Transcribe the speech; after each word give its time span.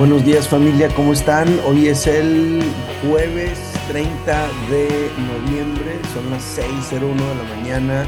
Buenos 0.00 0.24
días 0.24 0.48
familia, 0.48 0.88
¿cómo 0.96 1.12
están? 1.12 1.46
Hoy 1.66 1.88
es 1.88 2.06
el 2.06 2.62
jueves 3.02 3.58
30 3.86 4.48
de 4.70 5.10
noviembre, 5.18 6.00
son 6.14 6.30
las 6.30 6.58
6.01 6.58 7.16
de 7.16 7.34
la 7.34 7.42
mañana 7.54 8.06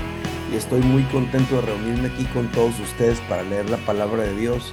y 0.50 0.56
estoy 0.56 0.80
muy 0.80 1.02
contento 1.10 1.56
de 1.56 1.60
reunirme 1.60 2.08
aquí 2.08 2.24
con 2.32 2.50
todos 2.50 2.81
ustedes 2.81 3.21
para 3.28 3.42
leer 3.42 3.68
la 3.68 3.76
palabra 3.85 4.22
de 4.22 4.35
Dios 4.35 4.72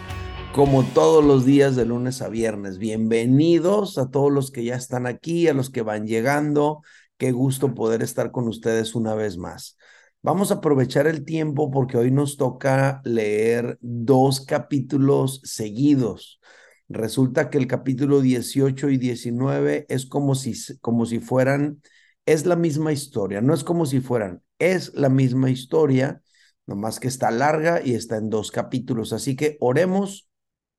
como 0.53 0.85
todos 0.85 1.21
los 1.21 1.45
días 1.45 1.75
de 1.75 1.85
lunes 1.85 2.21
a 2.21 2.29
viernes. 2.29 2.77
Bienvenidos 2.77 3.97
a 3.97 4.09
todos 4.09 4.31
los 4.31 4.49
que 4.49 4.63
ya 4.63 4.75
están 4.75 5.05
aquí, 5.05 5.49
a 5.49 5.53
los 5.53 5.69
que 5.69 5.81
van 5.81 6.07
llegando. 6.07 6.83
Qué 7.17 7.33
gusto 7.33 7.75
poder 7.75 8.01
estar 8.01 8.31
con 8.31 8.47
ustedes 8.47 8.95
una 8.95 9.13
vez 9.13 9.37
más. 9.37 9.75
Vamos 10.21 10.51
a 10.51 10.55
aprovechar 10.55 11.05
el 11.05 11.25
tiempo 11.25 11.69
porque 11.69 11.97
hoy 11.97 12.11
nos 12.11 12.37
toca 12.37 13.01
leer 13.03 13.77
dos 13.81 14.39
capítulos 14.39 15.41
seguidos. 15.43 16.39
Resulta 16.89 17.51
que 17.51 17.59
el 17.59 17.67
capítulo 17.67 18.19
18 18.19 18.89
y 18.89 18.97
19 18.97 19.85
es 19.89 20.07
como 20.07 20.33
si, 20.33 20.55
como 20.79 21.05
si 21.05 21.19
fueran, 21.19 21.83
es 22.25 22.47
la 22.47 22.55
misma 22.55 22.91
historia, 22.91 23.41
no 23.41 23.53
es 23.53 23.63
como 23.63 23.85
si 23.85 24.01
fueran, 24.01 24.41
es 24.57 24.93
la 24.95 25.09
misma 25.09 25.51
historia, 25.51 26.23
nomás 26.65 26.99
que 26.99 27.07
está 27.07 27.29
larga 27.29 27.79
y 27.83 27.93
está 27.93 28.17
en 28.17 28.31
dos 28.31 28.51
capítulos. 28.51 29.13
Así 29.13 29.35
que 29.35 29.55
oremos 29.59 30.29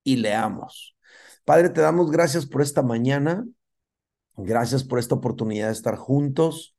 y 0.03 0.17
leamos. 0.17 0.97
Padre, 1.45 1.71
te 1.71 1.81
damos 1.81 2.11
gracias 2.11 2.45
por 2.45 2.61
esta 2.61 2.83
mañana, 2.83 3.47
gracias 4.37 4.83
por 4.83 4.99
esta 4.99 5.15
oportunidad 5.15 5.69
de 5.69 5.73
estar 5.75 5.97
juntos. 5.97 6.77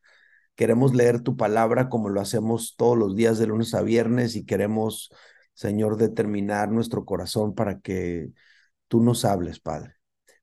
Queremos 0.56 0.94
leer 0.94 1.22
tu 1.22 1.38
palabra 1.38 1.88
como 1.88 2.10
lo 2.10 2.20
hacemos 2.20 2.76
todos 2.76 2.98
los 2.98 3.16
días 3.16 3.38
de 3.40 3.48
lunes 3.48 3.74
a 3.76 3.82
viernes 3.82 4.36
y 4.36 4.46
queremos, 4.46 5.10
Señor, 5.54 5.96
determinar 5.96 6.70
nuestro 6.70 7.06
corazón 7.06 7.56
para 7.56 7.80
que 7.80 8.32
tú 8.92 9.00
nos 9.02 9.24
hables, 9.24 9.62
Padre. 9.62 9.94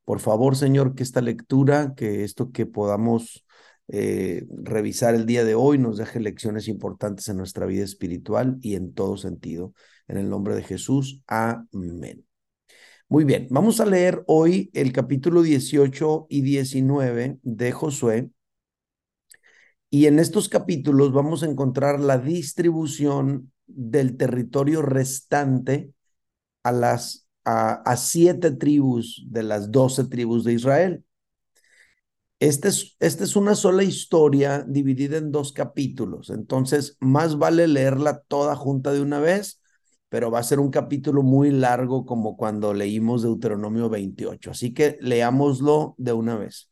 Por 0.07 0.21
favor, 0.21 0.57
Señor, 0.57 0.95
que 0.95 1.03
esta 1.03 1.21
lectura, 1.21 1.93
que 1.95 2.25
esto 2.25 2.51
que 2.51 2.65
podamos 2.65 3.45
eh, 3.89 4.47
revisar 4.49 5.15
el 5.15 5.27
día 5.27 5.45
de 5.45 5.55
hoy 5.55 5.77
nos 5.77 5.99
deje 5.99 6.19
lecciones 6.19 6.67
importantes 6.67 7.29
en 7.29 7.37
nuestra 7.37 7.67
vida 7.67 7.85
espiritual 7.85 8.57
y 8.63 8.75
en 8.75 8.95
todo 8.95 9.19
sentido. 9.19 9.75
En 10.07 10.17
el 10.17 10.31
nombre 10.31 10.55
de 10.55 10.63
Jesús, 10.63 11.23
amén. 11.27 12.25
Muy 13.11 13.25
bien, 13.25 13.49
vamos 13.51 13.81
a 13.81 13.85
leer 13.85 14.25
hoy 14.27 14.71
el 14.73 14.93
capítulo 14.95 15.43
18 15.43 16.27
y 16.31 16.41
19 16.41 17.41
de 17.43 17.73
Josué. 17.73 18.31
Y 19.91 20.07
en 20.07 20.21
estos 20.21 20.49
capítulos 20.49 21.13
vamos 21.13 21.43
a 21.43 21.47
encontrar 21.51 22.01
la 22.01 22.17
distribución 22.17 23.53
del 23.67 24.17
territorio 24.17 24.81
restante 24.81 25.93
a 26.63 26.73
las 26.73 27.28
a, 27.45 27.97
siete 27.97 28.51
tribus 28.51 29.25
de 29.27 29.43
las 29.43 29.71
doce 29.71 30.05
tribus 30.05 30.45
de 30.45 30.53
Israel. 30.53 31.05
Esta 32.41 32.69
es, 32.69 32.97
esta 33.01 33.25
es 33.25 33.35
una 33.35 33.55
sola 33.55 33.83
historia 33.83 34.65
dividida 34.67 35.17
en 35.17 35.33
dos 35.33 35.53
capítulos, 35.53 36.31
entonces 36.31 36.97
más 37.01 37.37
vale 37.37 37.67
leerla 37.67 38.21
toda 38.29 38.55
junta 38.55 38.93
de 38.93 39.01
una 39.01 39.19
vez, 39.19 39.61
pero 40.09 40.31
va 40.31 40.39
a 40.39 40.45
ser 40.45 40.61
un 40.61 40.71
capítulo 40.71 41.23
muy 41.23 41.51
largo 41.51 42.07
como 42.07 42.37
cuando 42.37 42.75
leímos 42.75 43.23
Deuteronomio 43.23 43.89
28, 43.89 44.53
así 44.53 44.73
que 44.73 44.99
leámoslo 45.01 45.95
de 45.99 46.13
una 46.13 46.37
vez. 46.37 46.71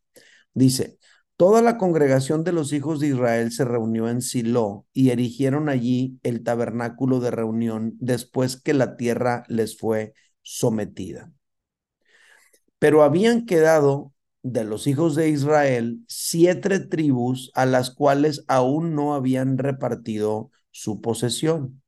Dice, 0.54 0.98
Toda 1.36 1.60
la 1.60 1.76
congregación 1.76 2.44
de 2.44 2.52
los 2.52 2.72
hijos 2.72 2.98
de 2.98 3.08
Israel 3.08 3.52
se 3.52 3.66
reunió 3.66 4.08
en 4.08 4.22
Silo 4.22 4.86
y 4.94 5.10
erigieron 5.10 5.68
allí 5.68 6.18
el 6.22 6.42
tabernáculo 6.42 7.20
de 7.20 7.30
reunión 7.30 7.94
después 8.00 8.56
que 8.58 8.72
la 8.72 8.96
tierra 8.96 9.44
les 9.48 9.76
fue 9.76 10.14
sometida. 10.46 11.32
Pero 12.78 13.02
habían 13.02 13.46
quedado 13.46 14.12
de 14.42 14.62
los 14.62 14.86
hijos 14.86 15.16
de 15.16 15.28
Israel 15.28 15.98
siete 16.06 16.78
tribus 16.78 17.50
a 17.54 17.66
las 17.66 17.90
cuales 17.90 18.44
aún 18.46 18.94
no 18.94 19.14
habían 19.14 19.58
repartido 19.58 20.52
su 20.70 21.00
posesión. 21.00 21.82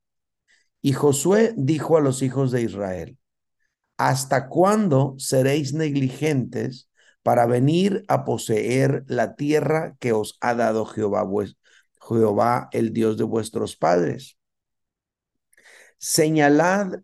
Y 0.82 0.92
Josué 0.92 1.54
dijo 1.56 1.96
a 1.96 2.00
los 2.00 2.20
hijos 2.20 2.50
de 2.50 2.62
Israel, 2.62 3.16
¿hasta 3.96 4.48
cuándo 4.48 5.14
seréis 5.18 5.72
negligentes 5.72 6.90
para 7.22 7.46
venir 7.46 8.04
a 8.08 8.24
poseer 8.24 9.04
la 9.06 9.36
tierra 9.36 9.96
que 10.00 10.12
os 10.12 10.36
ha 10.40 10.56
dado 10.56 10.84
Jehová, 10.84 11.24
Jehová 12.08 12.68
el 12.72 12.92
Dios 12.92 13.18
de 13.18 13.24
vuestros 13.24 13.76
padres? 13.76 14.36
Señalad 15.98 17.02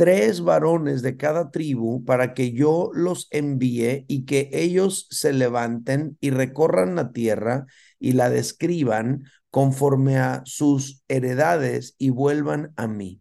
tres 0.00 0.40
varones 0.40 1.02
de 1.02 1.18
cada 1.18 1.50
tribu 1.50 2.06
para 2.06 2.32
que 2.32 2.52
yo 2.52 2.90
los 2.94 3.28
envíe 3.30 4.06
y 4.08 4.24
que 4.24 4.48
ellos 4.50 5.06
se 5.10 5.34
levanten 5.34 6.16
y 6.22 6.30
recorran 6.30 6.94
la 6.96 7.12
tierra 7.12 7.66
y 7.98 8.12
la 8.12 8.30
describan 8.30 9.24
conforme 9.50 10.16
a 10.16 10.40
sus 10.46 11.04
heredades 11.08 11.96
y 11.98 12.08
vuelvan 12.08 12.72
a 12.76 12.86
mí. 12.86 13.20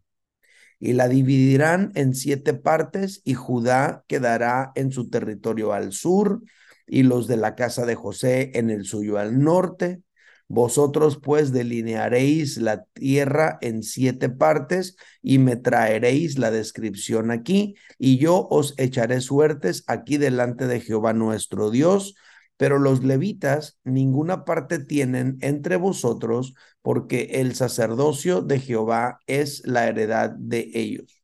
Y 0.80 0.94
la 0.94 1.10
dividirán 1.10 1.92
en 1.96 2.16
siete 2.16 2.54
partes 2.54 3.22
y 3.26 3.34
Judá 3.34 4.06
quedará 4.08 4.72
en 4.76 4.94
su 4.94 5.10
territorio 5.10 5.74
al 5.74 5.92
sur 5.92 6.42
y 6.88 7.04
los 7.04 7.28
de 7.28 7.36
la 7.36 7.56
casa 7.56 7.86
de 7.86 7.96
José 7.96 8.52
en 8.54 8.70
el 8.70 8.86
suyo 8.86 9.18
al 9.18 9.38
norte 9.38 10.02
vosotros 10.50 11.20
pues 11.22 11.54
delinearéis 11.54 12.58
la 12.58 12.84
tierra 12.86 13.60
en 13.62 13.84
siete 13.84 14.30
partes 14.30 14.98
y 15.22 15.38
me 15.38 15.56
traeréis 15.56 16.40
la 16.40 16.52
descripción 16.52 17.32
aquí, 17.32 17.76
y 18.00 18.18
yo 18.18 18.48
os 18.50 18.74
echaré 18.78 19.22
suertes 19.22 19.84
aquí 19.88 20.18
delante 20.18 20.68
de 20.68 20.82
Jehová 20.82 21.14
nuestro 21.14 21.70
Dios. 21.72 22.16
Pero 22.58 22.78
los 22.78 23.06
levitas 23.06 23.80
ninguna 23.86 24.44
parte 24.44 24.80
tienen 24.80 25.38
entre 25.40 25.78
vosotros, 25.78 26.56
porque 26.82 27.30
el 27.36 27.56
sacerdocio 27.56 28.42
de 28.42 28.60
Jehová 28.60 29.20
es 29.28 29.66
la 29.66 29.88
heredad 29.88 30.32
de 30.32 30.70
ellos. 30.74 31.24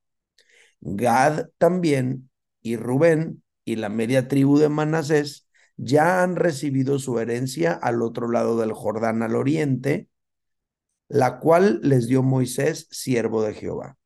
Gad 0.79 1.47
también 1.57 2.29
y 2.61 2.77
Rubén 2.77 3.43
y 3.65 3.75
la 3.75 3.89
media 3.89 4.27
tribu 4.27 4.59
de 4.59 4.69
Manasés 4.69 5.44
ya 5.77 6.23
han 6.23 6.35
recibido 6.35 6.99
su 6.99 7.19
herencia 7.19 7.73
al 7.73 8.01
otro 8.01 8.29
lado 8.29 8.57
del 8.57 8.73
Jordán 8.73 9.23
al 9.23 9.35
oriente, 9.35 10.09
la 11.07 11.39
cual 11.39 11.79
les 11.83 12.07
dio 12.07 12.23
Moisés, 12.23 12.87
siervo 12.91 13.43
de 13.43 13.53
Jehová. 13.53 13.97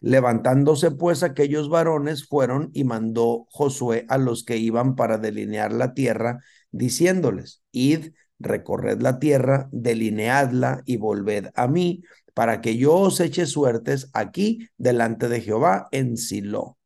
Levantándose 0.00 0.90
pues 0.90 1.22
aquellos 1.22 1.68
varones 1.68 2.26
fueron 2.26 2.70
y 2.72 2.84
mandó 2.84 3.46
Josué 3.50 4.06
a 4.08 4.16
los 4.16 4.44
que 4.44 4.56
iban 4.56 4.96
para 4.96 5.18
delinear 5.18 5.72
la 5.72 5.92
tierra, 5.92 6.38
diciéndoles, 6.70 7.62
id, 7.70 8.12
recorred 8.38 9.00
la 9.02 9.18
tierra, 9.18 9.68
delineadla 9.72 10.82
y 10.86 10.96
volved 10.96 11.50
a 11.54 11.68
mí, 11.68 12.02
para 12.32 12.60
que 12.60 12.76
yo 12.76 12.94
os 12.94 13.20
eche 13.20 13.44
suertes 13.44 14.08
aquí 14.14 14.68
delante 14.78 15.28
de 15.28 15.42
Jehová 15.42 15.88
en 15.92 16.16
Silo. 16.16 16.78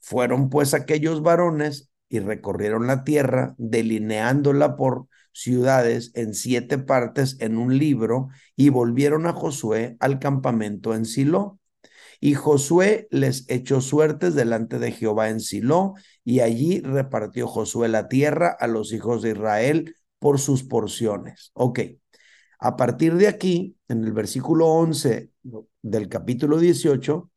Fueron 0.00 0.50
pues 0.50 0.74
aquellos 0.74 1.22
varones 1.22 1.89
y 2.10 2.18
recorrieron 2.18 2.86
la 2.86 3.04
tierra, 3.04 3.54
delineándola 3.56 4.76
por 4.76 5.06
ciudades 5.32 6.10
en 6.14 6.34
siete 6.34 6.76
partes 6.76 7.36
en 7.40 7.56
un 7.56 7.78
libro, 7.78 8.28
y 8.56 8.68
volvieron 8.68 9.26
a 9.26 9.32
Josué 9.32 9.96
al 10.00 10.18
campamento 10.18 10.94
en 10.94 11.06
Silo. 11.06 11.58
Y 12.18 12.34
Josué 12.34 13.08
les 13.10 13.48
echó 13.48 13.80
suertes 13.80 14.34
delante 14.34 14.78
de 14.78 14.92
Jehová 14.92 15.30
en 15.30 15.40
Silo, 15.40 15.94
y 16.24 16.40
allí 16.40 16.80
repartió 16.80 17.46
Josué 17.46 17.88
la 17.88 18.08
tierra 18.08 18.54
a 18.58 18.66
los 18.66 18.92
hijos 18.92 19.22
de 19.22 19.30
Israel 19.30 19.94
por 20.18 20.40
sus 20.40 20.64
porciones. 20.64 21.52
Ok, 21.54 21.80
a 22.58 22.76
partir 22.76 23.14
de 23.14 23.28
aquí, 23.28 23.76
en 23.88 24.04
el 24.04 24.12
versículo 24.12 24.66
11 24.66 25.30
del 25.80 26.08
capítulo 26.08 26.58
18, 26.58 27.30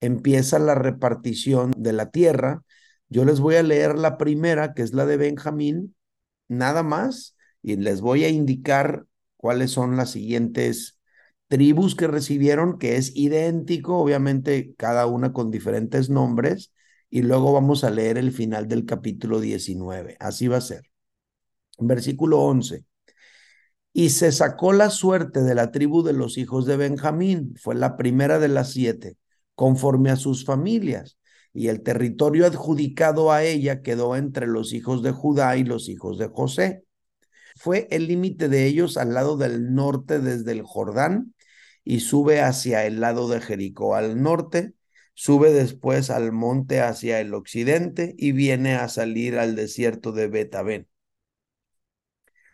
empieza 0.00 0.58
la 0.58 0.74
repartición 0.74 1.72
de 1.76 1.92
la 1.92 2.10
tierra 2.10 2.64
yo 3.08 3.24
les 3.24 3.40
voy 3.40 3.56
a 3.56 3.62
leer 3.62 3.98
la 3.98 4.18
primera, 4.18 4.74
que 4.74 4.82
es 4.82 4.92
la 4.92 5.06
de 5.06 5.16
Benjamín, 5.16 5.94
nada 6.48 6.82
más, 6.82 7.36
y 7.62 7.76
les 7.76 8.00
voy 8.00 8.24
a 8.24 8.28
indicar 8.28 9.06
cuáles 9.36 9.70
son 9.70 9.96
las 9.96 10.10
siguientes 10.10 10.98
tribus 11.48 11.94
que 11.94 12.06
recibieron, 12.06 12.78
que 12.78 12.96
es 12.96 13.16
idéntico, 13.16 13.98
obviamente 13.98 14.74
cada 14.76 15.06
una 15.06 15.32
con 15.32 15.50
diferentes 15.50 16.10
nombres, 16.10 16.72
y 17.10 17.22
luego 17.22 17.52
vamos 17.52 17.84
a 17.84 17.90
leer 17.90 18.18
el 18.18 18.32
final 18.32 18.68
del 18.68 18.84
capítulo 18.84 19.40
19. 19.40 20.16
Así 20.20 20.46
va 20.48 20.58
a 20.58 20.60
ser. 20.60 20.82
Versículo 21.78 22.40
11. 22.40 22.84
Y 23.92 24.10
se 24.10 24.32
sacó 24.32 24.72
la 24.72 24.90
suerte 24.90 25.42
de 25.42 25.54
la 25.54 25.72
tribu 25.72 26.02
de 26.02 26.12
los 26.12 26.36
hijos 26.38 26.66
de 26.66 26.76
Benjamín, 26.76 27.54
fue 27.60 27.74
la 27.74 27.96
primera 27.96 28.38
de 28.38 28.48
las 28.48 28.72
siete, 28.72 29.16
conforme 29.54 30.10
a 30.10 30.16
sus 30.16 30.44
familias 30.44 31.18
y 31.52 31.68
el 31.68 31.82
territorio 31.82 32.46
adjudicado 32.46 33.32
a 33.32 33.44
ella 33.44 33.82
quedó 33.82 34.16
entre 34.16 34.46
los 34.46 34.72
hijos 34.72 35.02
de 35.02 35.12
Judá 35.12 35.56
y 35.56 35.64
los 35.64 35.88
hijos 35.88 36.18
de 36.18 36.28
José. 36.28 36.84
Fue 37.56 37.88
el 37.90 38.06
límite 38.06 38.48
de 38.48 38.66
ellos 38.66 38.96
al 38.96 39.14
lado 39.14 39.36
del 39.36 39.74
norte 39.74 40.20
desde 40.20 40.52
el 40.52 40.62
Jordán 40.62 41.34
y 41.84 42.00
sube 42.00 42.40
hacia 42.40 42.86
el 42.86 43.00
lado 43.00 43.28
de 43.28 43.40
Jericó 43.40 43.94
al 43.94 44.22
norte. 44.22 44.74
Sube 45.14 45.52
después 45.52 46.10
al 46.10 46.30
monte 46.30 46.80
hacia 46.80 47.20
el 47.20 47.34
occidente 47.34 48.14
y 48.16 48.32
viene 48.32 48.74
a 48.76 48.88
salir 48.88 49.38
al 49.38 49.56
desierto 49.56 50.12
de 50.12 50.28
Betabén. 50.28 50.88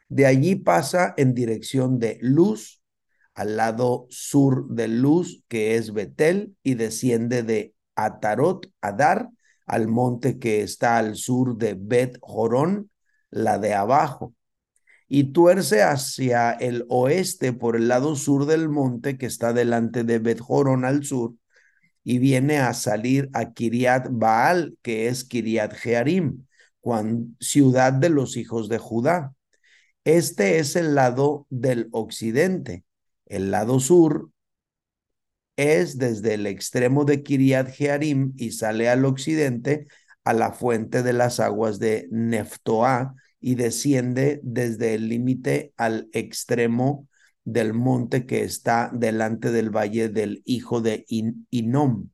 De 0.08 0.26
allí 0.26 0.54
pasa 0.54 1.12
en 1.16 1.34
dirección 1.34 1.98
de 1.98 2.18
Luz, 2.22 2.82
al 3.34 3.56
lado 3.56 4.06
sur 4.10 4.68
de 4.68 4.88
Luz, 4.88 5.42
que 5.48 5.76
es 5.76 5.92
Betel, 5.92 6.56
y 6.62 6.74
desciende 6.74 7.42
de 7.42 7.73
Atarot, 7.96 8.70
Adar, 8.80 9.28
al 9.66 9.88
monte 9.88 10.38
que 10.38 10.62
está 10.62 10.98
al 10.98 11.16
sur 11.16 11.56
de 11.56 11.76
Bet 11.78 12.18
Jorón, 12.20 12.90
la 13.30 13.58
de 13.58 13.74
abajo, 13.74 14.34
y 15.08 15.32
tuerce 15.32 15.82
hacia 15.82 16.52
el 16.52 16.84
oeste 16.88 17.52
por 17.52 17.76
el 17.76 17.88
lado 17.88 18.16
sur 18.16 18.46
del 18.46 18.68
monte 18.68 19.18
que 19.18 19.26
está 19.26 19.52
delante 19.52 20.04
de 20.04 20.18
Bet 20.18 20.40
Jorón 20.40 20.84
al 20.84 21.04
sur, 21.04 21.34
y 22.02 22.18
viene 22.18 22.58
a 22.58 22.74
salir 22.74 23.30
a 23.32 23.52
Kiriat 23.52 24.08
Baal, 24.10 24.76
que 24.82 25.08
es 25.08 25.24
Kiriat 25.24 25.74
Jearim, 25.74 26.44
ciudad 27.40 27.92
de 27.92 28.10
los 28.10 28.36
hijos 28.36 28.68
de 28.68 28.78
Judá. 28.78 29.32
Este 30.04 30.58
es 30.58 30.76
el 30.76 30.94
lado 30.94 31.46
del 31.48 31.88
occidente. 31.92 32.84
El 33.24 33.50
lado 33.50 33.80
sur 33.80 34.30
es 35.56 35.98
desde 35.98 36.34
el 36.34 36.46
extremo 36.46 37.04
de 37.04 37.22
Kiriat 37.22 37.70
Jearim 37.70 38.32
y 38.36 38.52
sale 38.52 38.88
al 38.88 39.04
occidente 39.04 39.86
a 40.24 40.32
la 40.32 40.52
fuente 40.52 41.02
de 41.02 41.12
las 41.12 41.40
aguas 41.40 41.78
de 41.78 42.08
Neftoa 42.10 43.14
y 43.40 43.56
desciende 43.56 44.40
desde 44.42 44.94
el 44.94 45.08
límite 45.08 45.72
al 45.76 46.08
extremo 46.12 47.08
del 47.44 47.74
monte 47.74 48.24
que 48.24 48.42
está 48.42 48.90
delante 48.92 49.50
del 49.50 49.70
valle 49.70 50.08
del 50.08 50.42
hijo 50.46 50.80
de 50.80 51.04
Inom, 51.08 52.08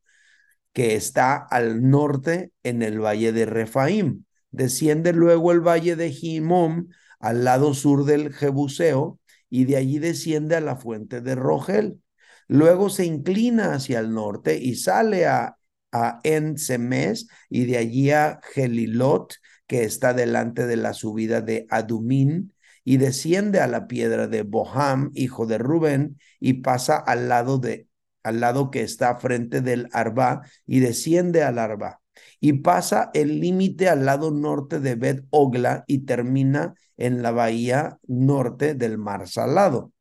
que 0.73 0.97
está 0.97 1.37
al 1.37 1.89
norte 1.89 2.51
en 2.65 2.83
el 2.83 3.01
valle 3.01 3.33
de 3.33 3.47
Refaim. 3.47 4.25
Desciende 4.51 5.13
luego 5.13 5.53
el 5.53 5.61
valle 5.61 5.95
de 5.95 6.11
Jimom 6.11 6.89
al 7.21 7.45
lado 7.45 7.75
sur 7.75 8.05
del 8.05 8.33
Jebuseo 8.33 9.21
y 9.49 9.65
de 9.67 9.77
allí 9.77 9.99
desciende 10.01 10.57
a 10.57 10.61
la 10.61 10.75
fuente 10.77 11.21
de 11.21 11.37
Rogel. 11.37 12.01
Luego 12.51 12.91
se 12.91 13.05
inclina 13.05 13.75
hacia 13.75 14.01
el 14.01 14.13
norte 14.13 14.59
y 14.59 14.75
sale 14.75 15.25
a, 15.25 15.57
a 15.93 16.19
Ensemes 16.25 17.29
y 17.49 17.67
de 17.67 17.77
allí 17.77 18.11
a 18.11 18.41
Gelilot, 18.43 19.35
que 19.69 19.85
está 19.85 20.15
delante 20.15 20.67
de 20.67 20.75
la 20.75 20.93
subida 20.93 21.43
de 21.43 21.69
Adumín, 21.71 22.53
y 22.83 22.97
desciende 22.97 23.61
a 23.61 23.69
la 23.69 23.87
piedra 23.87 24.27
de 24.27 24.43
Boham, 24.43 25.13
hijo 25.15 25.47
de 25.47 25.59
Rubén, 25.59 26.19
y 26.41 26.55
pasa 26.55 26.97
al 26.97 27.29
lado 27.29 27.59
de 27.59 27.87
al 28.25 28.41
lado 28.41 28.73
que 28.73 28.83
está 28.83 29.15
frente 29.15 29.61
del 29.61 29.89
Arba 29.93 30.43
y 30.67 30.81
desciende 30.81 31.45
al 31.45 31.57
Arba 31.57 32.01
y 32.41 32.55
pasa 32.55 33.13
el 33.15 33.39
límite 33.39 33.89
al 33.89 34.05
lado 34.07 34.33
norte 34.33 34.81
de 34.81 34.97
Bet 34.97 35.25
Ogla 35.31 35.85
y 35.87 36.01
termina 36.01 36.75
en 36.97 37.23
la 37.23 37.31
bahía 37.31 38.01
norte 38.09 38.75
del 38.75 38.99
Mar 38.99 39.29
Salado 39.29 39.93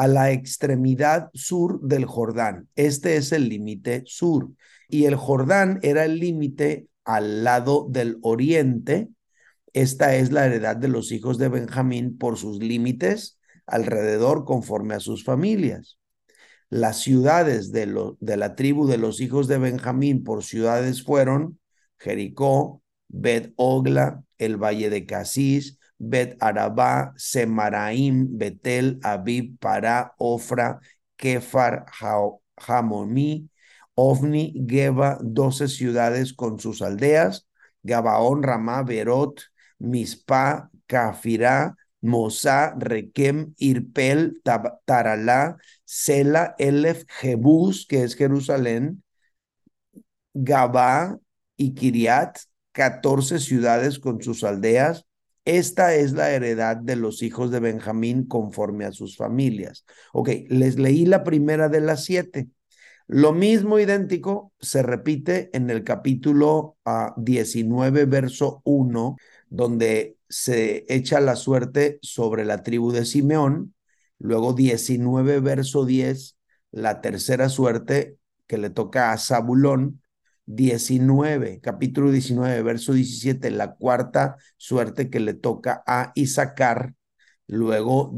a 0.00 0.08
la 0.08 0.32
extremidad 0.32 1.28
sur 1.34 1.78
del 1.82 2.06
Jordán. 2.06 2.70
Este 2.74 3.16
es 3.16 3.32
el 3.32 3.50
límite 3.50 4.02
sur. 4.06 4.48
Y 4.88 5.04
el 5.04 5.14
Jordán 5.14 5.78
era 5.82 6.06
el 6.06 6.18
límite 6.18 6.86
al 7.04 7.44
lado 7.44 7.86
del 7.90 8.16
oriente. 8.22 9.10
Esta 9.74 10.14
es 10.14 10.32
la 10.32 10.46
heredad 10.46 10.76
de 10.76 10.88
los 10.88 11.12
hijos 11.12 11.36
de 11.36 11.50
Benjamín 11.50 12.16
por 12.16 12.38
sus 12.38 12.60
límites 12.60 13.38
alrededor 13.66 14.46
conforme 14.46 14.94
a 14.94 15.00
sus 15.00 15.22
familias. 15.22 15.98
Las 16.70 17.00
ciudades 17.02 17.70
de, 17.70 17.84
lo, 17.84 18.16
de 18.20 18.38
la 18.38 18.56
tribu 18.56 18.86
de 18.86 18.96
los 18.96 19.20
hijos 19.20 19.48
de 19.48 19.58
Benjamín 19.58 20.24
por 20.24 20.44
ciudades 20.44 21.04
fueron 21.04 21.60
Jericó, 21.98 22.82
Bet 23.08 23.52
Ogla, 23.56 24.24
el 24.38 24.56
valle 24.56 24.88
de 24.88 25.04
Casís, 25.04 25.78
Bet 26.02 26.36
Arabá, 26.40 27.12
Semaraim, 27.16 28.26
Betel, 28.38 28.98
Abib, 29.02 29.58
Pará, 29.60 30.14
Ofra, 30.18 30.80
Kefar, 31.18 31.84
Hamomí, 32.56 33.50
Ovni, 33.94 34.54
Geba, 34.66 35.18
doce 35.20 35.68
ciudades 35.68 36.32
con 36.32 36.58
sus 36.58 36.80
aldeas, 36.80 37.46
Gabaón, 37.82 38.42
Ramá, 38.42 38.82
Berot, 38.82 39.42
Mispa, 39.78 40.70
Cafirá, 40.86 41.76
Mosá, 42.00 42.74
Requem, 42.78 43.52
Irpel, 43.58 44.40
Taralá, 44.86 45.58
Sela, 45.84 46.54
Elef, 46.58 47.04
Jebús, 47.20 47.86
que 47.86 48.04
es 48.04 48.14
Jerusalén, 48.14 49.02
Gabá 50.32 51.18
y 51.58 51.74
Kiriat, 51.74 52.38
catorce 52.72 53.38
ciudades 53.38 53.98
con 53.98 54.22
sus 54.22 54.44
aldeas, 54.44 55.04
esta 55.56 55.94
es 55.94 56.12
la 56.12 56.30
heredad 56.30 56.76
de 56.76 56.96
los 56.96 57.22
hijos 57.22 57.50
de 57.50 57.60
Benjamín 57.60 58.26
conforme 58.26 58.84
a 58.84 58.92
sus 58.92 59.16
familias. 59.16 59.84
Ok, 60.12 60.30
les 60.48 60.78
leí 60.78 61.06
la 61.06 61.24
primera 61.24 61.68
de 61.68 61.80
las 61.80 62.04
siete. 62.04 62.48
Lo 63.06 63.32
mismo 63.32 63.80
idéntico 63.80 64.52
se 64.60 64.84
repite 64.84 65.50
en 65.52 65.68
el 65.68 65.82
capítulo 65.82 66.76
19, 67.16 68.02
ah, 68.02 68.04
verso 68.06 68.62
1, 68.64 69.16
donde 69.48 70.16
se 70.28 70.84
echa 70.88 71.20
la 71.20 71.34
suerte 71.34 71.98
sobre 72.02 72.44
la 72.44 72.62
tribu 72.62 72.92
de 72.92 73.04
Simeón. 73.04 73.74
Luego 74.20 74.52
19, 74.52 75.40
verso 75.40 75.84
10, 75.84 76.36
la 76.70 77.00
tercera 77.00 77.48
suerte 77.48 78.16
que 78.46 78.58
le 78.58 78.70
toca 78.70 79.12
a 79.12 79.18
Zabulón. 79.18 80.00
19, 80.46 81.60
capítulo 81.60 82.10
19, 82.10 82.62
verso 82.62 82.92
17, 82.92 83.50
la 83.50 83.74
cuarta 83.74 84.36
suerte 84.56 85.10
que 85.10 85.20
le 85.20 85.34
toca 85.34 85.82
a 85.86 86.12
Isaacar. 86.14 86.94
Luego, 87.46 88.16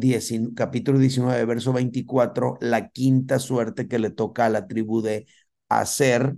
capítulo 0.55 0.99
19, 0.99 1.45
verso 1.45 1.73
24, 1.73 2.59
la 2.61 2.89
quinta 2.91 3.39
suerte 3.39 3.89
que 3.89 3.99
le 3.99 4.11
toca 4.11 4.47
a 4.47 4.51
la 4.51 4.67
tribu 4.67 5.03
de 5.03 5.27
Aser. 5.69 6.37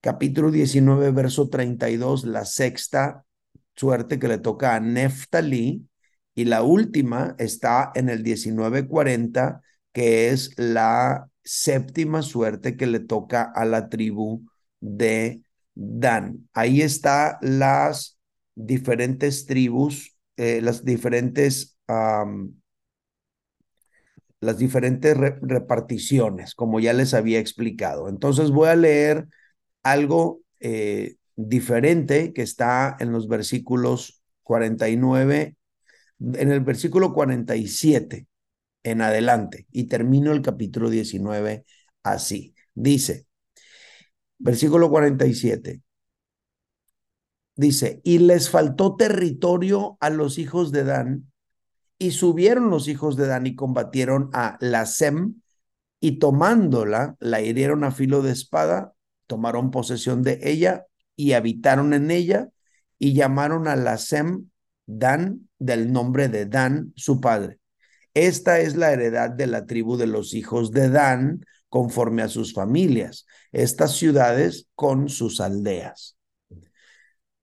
Capítulo 0.00 0.50
19, 0.50 1.10
verso 1.12 1.48
32, 1.48 2.24
la 2.24 2.44
sexta 2.44 3.24
suerte 3.74 4.18
que 4.18 4.28
le 4.28 4.38
toca 4.38 4.74
a 4.76 4.80
Neftalí. 4.80 5.88
Y 6.34 6.44
la 6.44 6.62
última 6.62 7.34
está 7.38 7.90
en 7.94 8.08
el 8.08 8.22
1940, 8.22 9.60
que 9.92 10.28
es 10.28 10.52
la 10.56 11.28
séptima 11.42 12.22
suerte 12.22 12.76
que 12.76 12.86
le 12.86 13.00
toca 13.00 13.42
a 13.42 13.64
la 13.64 13.88
tribu 13.88 14.44
de 14.80 15.42
Dan. 15.74 16.48
Ahí 16.52 16.82
está 16.82 17.38
las 17.40 18.18
diferentes 18.54 19.46
tribus, 19.46 20.16
eh, 20.36 20.60
las 20.60 20.84
diferentes, 20.84 21.78
las 24.40 24.58
diferentes 24.58 25.16
reparticiones, 25.16 26.54
como 26.54 26.80
ya 26.80 26.92
les 26.92 27.14
había 27.14 27.38
explicado. 27.38 28.08
Entonces 28.08 28.50
voy 28.50 28.68
a 28.68 28.76
leer 28.76 29.28
algo 29.82 30.42
eh, 30.60 31.16
diferente 31.36 32.32
que 32.32 32.42
está 32.42 32.96
en 33.00 33.12
los 33.12 33.28
versículos 33.28 34.22
49, 34.42 35.56
en 36.20 36.52
el 36.52 36.60
versículo 36.60 37.14
47 37.14 38.26
en 38.82 39.02
adelante, 39.02 39.66
y 39.70 39.84
termino 39.84 40.32
el 40.32 40.42
capítulo 40.42 40.90
19 40.90 41.64
así. 42.02 42.54
Dice, 42.74 43.27
Versículo 44.38 44.88
47. 44.88 45.82
Dice, 47.56 48.00
y 48.04 48.18
les 48.18 48.50
faltó 48.50 48.94
territorio 48.94 49.96
a 50.00 50.10
los 50.10 50.38
hijos 50.38 50.70
de 50.70 50.84
Dan, 50.84 51.32
y 51.98 52.12
subieron 52.12 52.70
los 52.70 52.86
hijos 52.86 53.16
de 53.16 53.26
Dan 53.26 53.48
y 53.48 53.56
combatieron 53.56 54.30
a 54.32 54.56
la 54.60 54.86
Sem, 54.86 55.40
y 56.00 56.20
tomándola, 56.20 57.16
la 57.18 57.40
hirieron 57.40 57.82
a 57.82 57.90
filo 57.90 58.22
de 58.22 58.30
espada, 58.30 58.94
tomaron 59.26 59.72
posesión 59.72 60.22
de 60.22 60.38
ella 60.42 60.86
y 61.16 61.32
habitaron 61.32 61.92
en 61.94 62.12
ella, 62.12 62.48
y 62.98 63.14
llamaron 63.14 63.66
a 63.66 63.74
la 63.74 63.98
Sem 63.98 64.50
Dan 64.86 65.48
del 65.58 65.92
nombre 65.92 66.28
de 66.28 66.46
Dan, 66.46 66.92
su 66.94 67.20
padre. 67.20 67.58
Esta 68.14 68.60
es 68.60 68.76
la 68.76 68.92
heredad 68.92 69.30
de 69.30 69.48
la 69.48 69.66
tribu 69.66 69.96
de 69.96 70.06
los 70.06 70.34
hijos 70.34 70.70
de 70.70 70.88
Dan, 70.88 71.44
conforme 71.68 72.22
a 72.22 72.28
sus 72.28 72.54
familias, 72.54 73.26
estas 73.52 73.96
ciudades 73.96 74.68
con 74.74 75.08
sus 75.08 75.40
aldeas. 75.40 76.16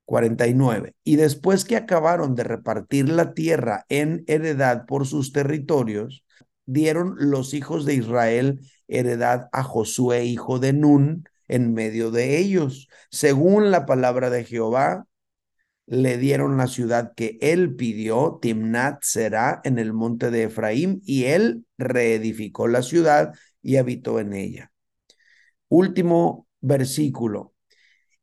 49. 0.06 0.96
Y 1.04 1.16
después 1.16 1.66
que 1.66 1.76
acabaron 1.76 2.36
de 2.36 2.44
repartir 2.44 3.10
la 3.10 3.34
tierra 3.34 3.86
en 3.90 4.24
heredad 4.28 4.86
por 4.86 5.08
sus 5.08 5.34
territorios, 5.34 6.24
dieron 6.66 7.16
los 7.18 7.54
hijos 7.54 7.86
de 7.86 7.96
Israel 7.96 8.62
heredad 8.88 9.48
a 9.52 9.64
Josué, 9.64 10.26
hijo 10.26 10.60
de 10.60 10.74
Nun, 10.74 11.26
en 11.48 11.74
medio 11.74 12.12
de 12.12 12.38
ellos. 12.38 12.88
Según 13.10 13.72
la 13.72 13.86
palabra 13.86 14.30
de 14.30 14.44
Jehová, 14.44 15.08
le 15.88 16.18
dieron 16.18 16.58
la 16.58 16.68
ciudad 16.68 17.14
que 17.16 17.38
él 17.42 17.76
pidió, 17.76 18.40
Timnat 18.42 19.04
será 19.04 19.62
en 19.64 19.78
el 19.78 19.94
monte 19.94 20.32
de 20.32 20.44
Efraín, 20.44 21.02
y 21.06 21.26
él 21.26 21.66
reedificó 21.78 22.68
la 22.68 22.82
ciudad 22.82 23.34
y 23.66 23.78
habitó 23.78 24.20
en 24.20 24.34
ella. 24.34 24.72
Último 25.70 26.48
versículo. 26.62 27.56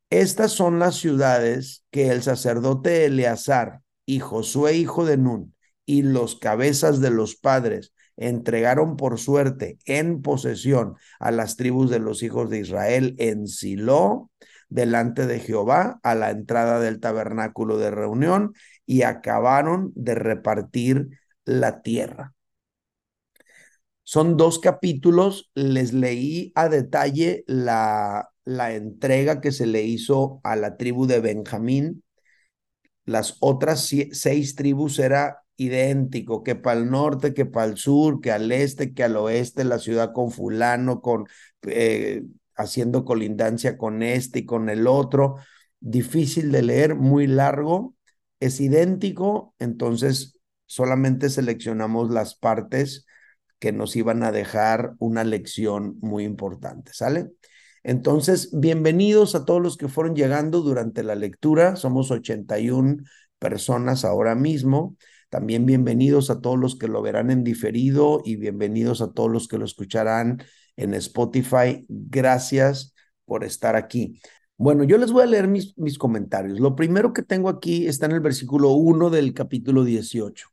Estas 0.09 0.53
son 0.53 0.79
las 0.79 0.95
ciudades 0.95 1.83
que 1.91 2.09
el 2.11 2.23
sacerdote 2.23 3.05
Eleazar 3.05 3.81
y 4.05 4.19
Josué, 4.19 4.77
hijo 4.77 5.05
de 5.05 5.17
Nun, 5.17 5.53
y 5.85 6.03
los 6.03 6.37
cabezas 6.37 7.01
de 7.01 7.09
los 7.09 7.35
padres 7.35 7.93
entregaron 8.15 8.95
por 8.95 9.19
suerte 9.19 9.79
en 9.85 10.21
posesión 10.21 10.95
a 11.19 11.31
las 11.31 11.57
tribus 11.57 11.89
de 11.89 11.99
los 11.99 12.23
hijos 12.23 12.49
de 12.49 12.59
Israel 12.59 13.15
en 13.17 13.47
Silo, 13.47 14.31
delante 14.69 15.27
de 15.27 15.39
Jehová, 15.39 15.99
a 16.03 16.15
la 16.15 16.31
entrada 16.31 16.79
del 16.79 17.01
tabernáculo 17.01 17.77
de 17.77 17.91
reunión, 17.91 18.53
y 18.85 19.01
acabaron 19.01 19.91
de 19.95 20.15
repartir 20.15 21.09
la 21.43 21.81
tierra. 21.81 22.32
Son 24.03 24.35
dos 24.37 24.59
capítulos, 24.59 25.51
les 25.55 25.93
leí 25.93 26.51
a 26.55 26.67
detalle 26.69 27.43
la, 27.47 28.29
la 28.43 28.73
entrega 28.73 29.39
que 29.41 29.51
se 29.51 29.65
le 29.65 29.83
hizo 29.83 30.41
a 30.43 30.55
la 30.55 30.77
tribu 30.77 31.07
de 31.07 31.19
Benjamín. 31.21 32.03
Las 33.05 33.37
otras 33.39 33.89
seis 34.11 34.55
tribus 34.55 34.99
era 34.99 35.43
idéntico, 35.57 36.43
que 36.43 36.55
para 36.55 36.79
el 36.79 36.89
norte, 36.89 37.33
que 37.33 37.45
para 37.45 37.67
el 37.67 37.77
sur, 37.77 38.21
que 38.21 38.31
al 38.31 38.51
este, 38.51 38.93
que 38.93 39.03
al 39.03 39.15
oeste, 39.17 39.63
la 39.63 39.79
ciudad 39.79 40.11
con 40.13 40.31
fulano, 40.31 41.01
con 41.01 41.25
eh, 41.63 42.23
haciendo 42.55 43.05
colindancia 43.05 43.77
con 43.77 44.03
este 44.03 44.39
y 44.39 44.45
con 44.45 44.69
el 44.69 44.87
otro. 44.87 45.35
Difícil 45.79 46.51
de 46.51 46.61
leer, 46.63 46.95
muy 46.95 47.27
largo, 47.27 47.95
es 48.39 48.59
idéntico, 48.59 49.53
entonces 49.59 50.39
solamente 50.65 51.29
seleccionamos 51.29 52.09
las 52.09 52.35
partes 52.35 53.05
que 53.63 53.71
nos 53.71 53.95
iban 53.95 54.23
a 54.23 54.33
dejar 54.33 54.93
una 54.99 55.23
lección 55.23 55.97
muy 56.01 56.25
importante, 56.25 56.91
¿sale? 56.93 57.31
Entonces, 57.81 58.49
bienvenidos 58.51 59.35
a 59.35 59.45
todos 59.45 59.61
los 59.61 59.77
que 59.77 59.87
fueron 59.87 60.17
llegando 60.17 60.59
durante 60.59 61.01
la 61.01 61.15
lectura. 61.15 61.77
Somos 61.77 62.11
81 62.11 62.97
personas 63.39 64.03
ahora 64.03 64.35
mismo. 64.35 64.97
También 65.29 65.65
bienvenidos 65.65 66.29
a 66.29 66.41
todos 66.41 66.59
los 66.59 66.77
que 66.77 66.89
lo 66.89 67.01
verán 67.01 67.31
en 67.31 67.45
diferido 67.45 68.21
y 68.25 68.35
bienvenidos 68.35 69.01
a 69.01 69.13
todos 69.13 69.31
los 69.31 69.47
que 69.47 69.57
lo 69.57 69.63
escucharán 69.63 70.43
en 70.75 70.93
Spotify. 70.95 71.85
Gracias 71.87 72.93
por 73.23 73.45
estar 73.45 73.77
aquí. 73.77 74.19
Bueno, 74.57 74.83
yo 74.83 74.97
les 74.97 75.13
voy 75.13 75.23
a 75.23 75.27
leer 75.27 75.47
mis, 75.47 75.77
mis 75.77 75.97
comentarios. 75.97 76.59
Lo 76.59 76.75
primero 76.75 77.13
que 77.13 77.21
tengo 77.21 77.47
aquí 77.47 77.87
está 77.87 78.07
en 78.07 78.11
el 78.11 78.19
versículo 78.19 78.71
1 78.71 79.09
del 79.09 79.33
capítulo 79.33 79.85
18. 79.85 80.52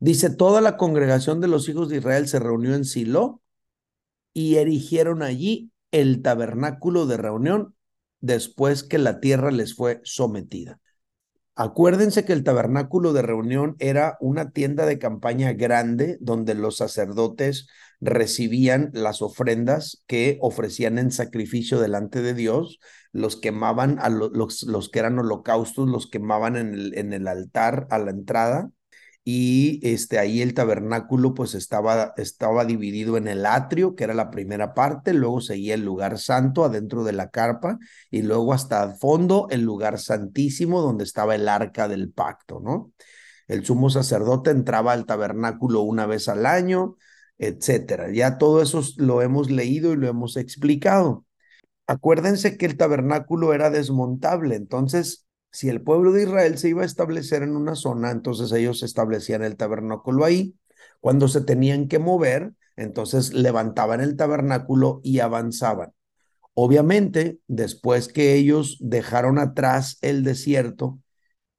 Dice, 0.00 0.30
toda 0.30 0.60
la 0.60 0.76
congregación 0.76 1.40
de 1.40 1.48
los 1.48 1.68
hijos 1.68 1.88
de 1.88 1.98
Israel 1.98 2.28
se 2.28 2.38
reunió 2.38 2.74
en 2.74 2.84
Silo 2.84 3.40
y 4.32 4.56
erigieron 4.56 5.22
allí 5.22 5.70
el 5.92 6.22
tabernáculo 6.22 7.06
de 7.06 7.16
reunión 7.16 7.74
después 8.20 8.82
que 8.82 8.98
la 8.98 9.20
tierra 9.20 9.50
les 9.50 9.74
fue 9.74 10.00
sometida. 10.04 10.80
Acuérdense 11.56 12.24
que 12.24 12.32
el 12.32 12.42
tabernáculo 12.42 13.12
de 13.12 13.22
reunión 13.22 13.76
era 13.78 14.16
una 14.20 14.50
tienda 14.50 14.86
de 14.86 14.98
campaña 14.98 15.52
grande 15.52 16.18
donde 16.20 16.54
los 16.54 16.78
sacerdotes 16.78 17.68
recibían 18.00 18.90
las 18.92 19.22
ofrendas 19.22 20.02
que 20.08 20.38
ofrecían 20.40 20.98
en 20.98 21.12
sacrificio 21.12 21.78
delante 21.78 22.22
de 22.22 22.34
Dios, 22.34 22.80
los 23.12 23.36
quemaban, 23.36 24.00
a 24.00 24.08
los, 24.08 24.90
que 24.90 24.98
eran 24.98 25.18
holocaustos, 25.20 25.88
los 25.88 26.10
quemaban 26.10 26.56
en 26.56 27.12
el 27.12 27.28
altar 27.28 27.86
a 27.90 27.98
la 27.98 28.10
entrada 28.10 28.70
y 29.24 29.80
este, 29.82 30.18
ahí 30.18 30.42
el 30.42 30.52
tabernáculo 30.52 31.32
pues 31.32 31.54
estaba, 31.54 32.12
estaba 32.18 32.64
dividido 32.66 33.16
en 33.16 33.26
el 33.26 33.46
atrio, 33.46 33.94
que 33.94 34.04
era 34.04 34.12
la 34.14 34.30
primera 34.30 34.74
parte, 34.74 35.14
luego 35.14 35.40
seguía 35.40 35.74
el 35.74 35.84
lugar 35.84 36.18
santo 36.18 36.64
adentro 36.64 37.04
de 37.04 37.12
la 37.12 37.30
carpa 37.30 37.78
y 38.10 38.22
luego 38.22 38.52
hasta 38.52 38.84
el 38.84 38.94
fondo 38.96 39.48
el 39.50 39.62
lugar 39.62 39.98
santísimo 39.98 40.82
donde 40.82 41.04
estaba 41.04 41.34
el 41.34 41.48
arca 41.48 41.88
del 41.88 42.12
pacto, 42.12 42.60
¿no? 42.60 42.92
El 43.48 43.64
sumo 43.64 43.90
sacerdote 43.90 44.50
entraba 44.50 44.92
al 44.92 45.06
tabernáculo 45.06 45.82
una 45.82 46.06
vez 46.06 46.28
al 46.28 46.46
año, 46.46 46.96
etcétera. 47.38 48.10
Ya 48.12 48.38
todo 48.38 48.62
eso 48.62 48.82
lo 48.96 49.22
hemos 49.22 49.50
leído 49.50 49.92
y 49.92 49.96
lo 49.96 50.08
hemos 50.08 50.36
explicado. 50.36 51.24
Acuérdense 51.86 52.56
que 52.56 52.66
el 52.66 52.76
tabernáculo 52.76 53.54
era 53.54 53.70
desmontable, 53.70 54.56
entonces 54.56 55.23
si 55.54 55.68
el 55.68 55.82
pueblo 55.82 56.10
de 56.10 56.24
Israel 56.24 56.58
se 56.58 56.68
iba 56.68 56.82
a 56.82 56.84
establecer 56.84 57.44
en 57.44 57.54
una 57.54 57.76
zona, 57.76 58.10
entonces 58.10 58.50
ellos 58.50 58.82
establecían 58.82 59.44
el 59.44 59.56
tabernáculo 59.56 60.24
ahí. 60.24 60.56
Cuando 60.98 61.28
se 61.28 61.42
tenían 61.42 61.86
que 61.86 62.00
mover, 62.00 62.54
entonces 62.74 63.32
levantaban 63.32 64.00
el 64.00 64.16
tabernáculo 64.16 65.00
y 65.04 65.20
avanzaban. 65.20 65.92
Obviamente, 66.54 67.38
después 67.46 68.08
que 68.08 68.34
ellos 68.34 68.78
dejaron 68.80 69.38
atrás 69.38 69.98
el 70.02 70.24
desierto 70.24 70.98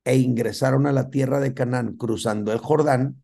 e 0.04 0.18
ingresaron 0.18 0.88
a 0.88 0.92
la 0.92 1.10
tierra 1.10 1.40
de 1.40 1.54
Canaán 1.54 1.96
cruzando 1.96 2.52
el 2.52 2.60
Jordán, 2.60 3.24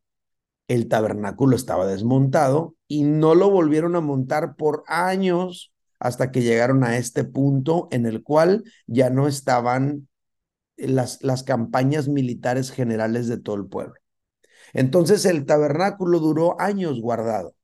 el 0.69 0.87
tabernáculo 0.87 1.57
estaba 1.57 1.85
desmontado 1.85 2.75
y 2.87 3.03
no 3.03 3.35
lo 3.35 3.49
volvieron 3.49 3.97
a 3.97 4.01
montar 4.01 4.55
por 4.55 4.85
años 4.87 5.73
hasta 5.99 6.31
que 6.31 6.43
llegaron 6.43 6.85
a 6.85 6.95
este 6.95 7.25
punto 7.25 7.89
en 7.91 8.05
el 8.05 8.23
cual 8.23 8.63
ya 8.87 9.09
no 9.09 9.27
estaban 9.27 10.07
las, 10.87 11.21
las 11.23 11.43
campañas 11.43 12.07
militares 12.07 12.71
generales 12.71 13.27
de 13.27 13.37
todo 13.37 13.55
el 13.55 13.67
pueblo. 13.67 13.95
Entonces 14.73 15.25
el 15.25 15.45
tabernáculo 15.45 16.19
duró 16.19 16.59
años 16.59 17.01
guardado, 17.01 17.55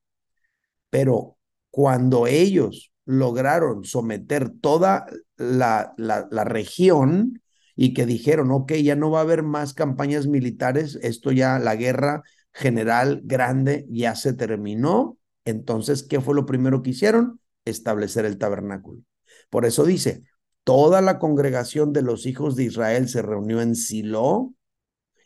pero 0.90 1.38
cuando 1.70 2.26
ellos 2.26 2.92
lograron 3.04 3.84
someter 3.84 4.50
toda 4.50 5.06
la, 5.36 5.94
la, 5.96 6.28
la, 6.30 6.44
región 6.44 7.42
y 7.74 7.94
que 7.94 8.04
dijeron, 8.04 8.50
ok, 8.50 8.72
ya 8.74 8.96
no 8.96 9.10
va 9.10 9.20
a 9.20 9.22
haber 9.22 9.42
más 9.42 9.72
campañas 9.72 10.26
militares, 10.26 10.98
esto 11.02 11.32
ya, 11.32 11.58
la 11.58 11.76
guerra 11.76 12.22
general 12.52 13.22
grande 13.24 13.86
ya 13.88 14.14
se 14.14 14.34
terminó, 14.34 15.18
entonces, 15.48 16.02
¿qué 16.02 16.20
fue 16.20 16.34
lo 16.34 16.44
primero 16.44 16.82
que 16.82 16.90
hicieron? 16.90 17.40
Establecer 17.64 18.26
el 18.26 18.36
tabernáculo. 18.36 19.00
Por 19.48 19.64
eso 19.64 19.84
dice, 19.84 20.24
toda 20.68 21.00
la 21.00 21.18
congregación 21.18 21.94
de 21.94 22.02
los 22.02 22.26
hijos 22.26 22.54
de 22.54 22.64
Israel 22.64 23.08
se 23.08 23.22
reunió 23.22 23.62
en 23.62 23.74
Silo 23.74 24.52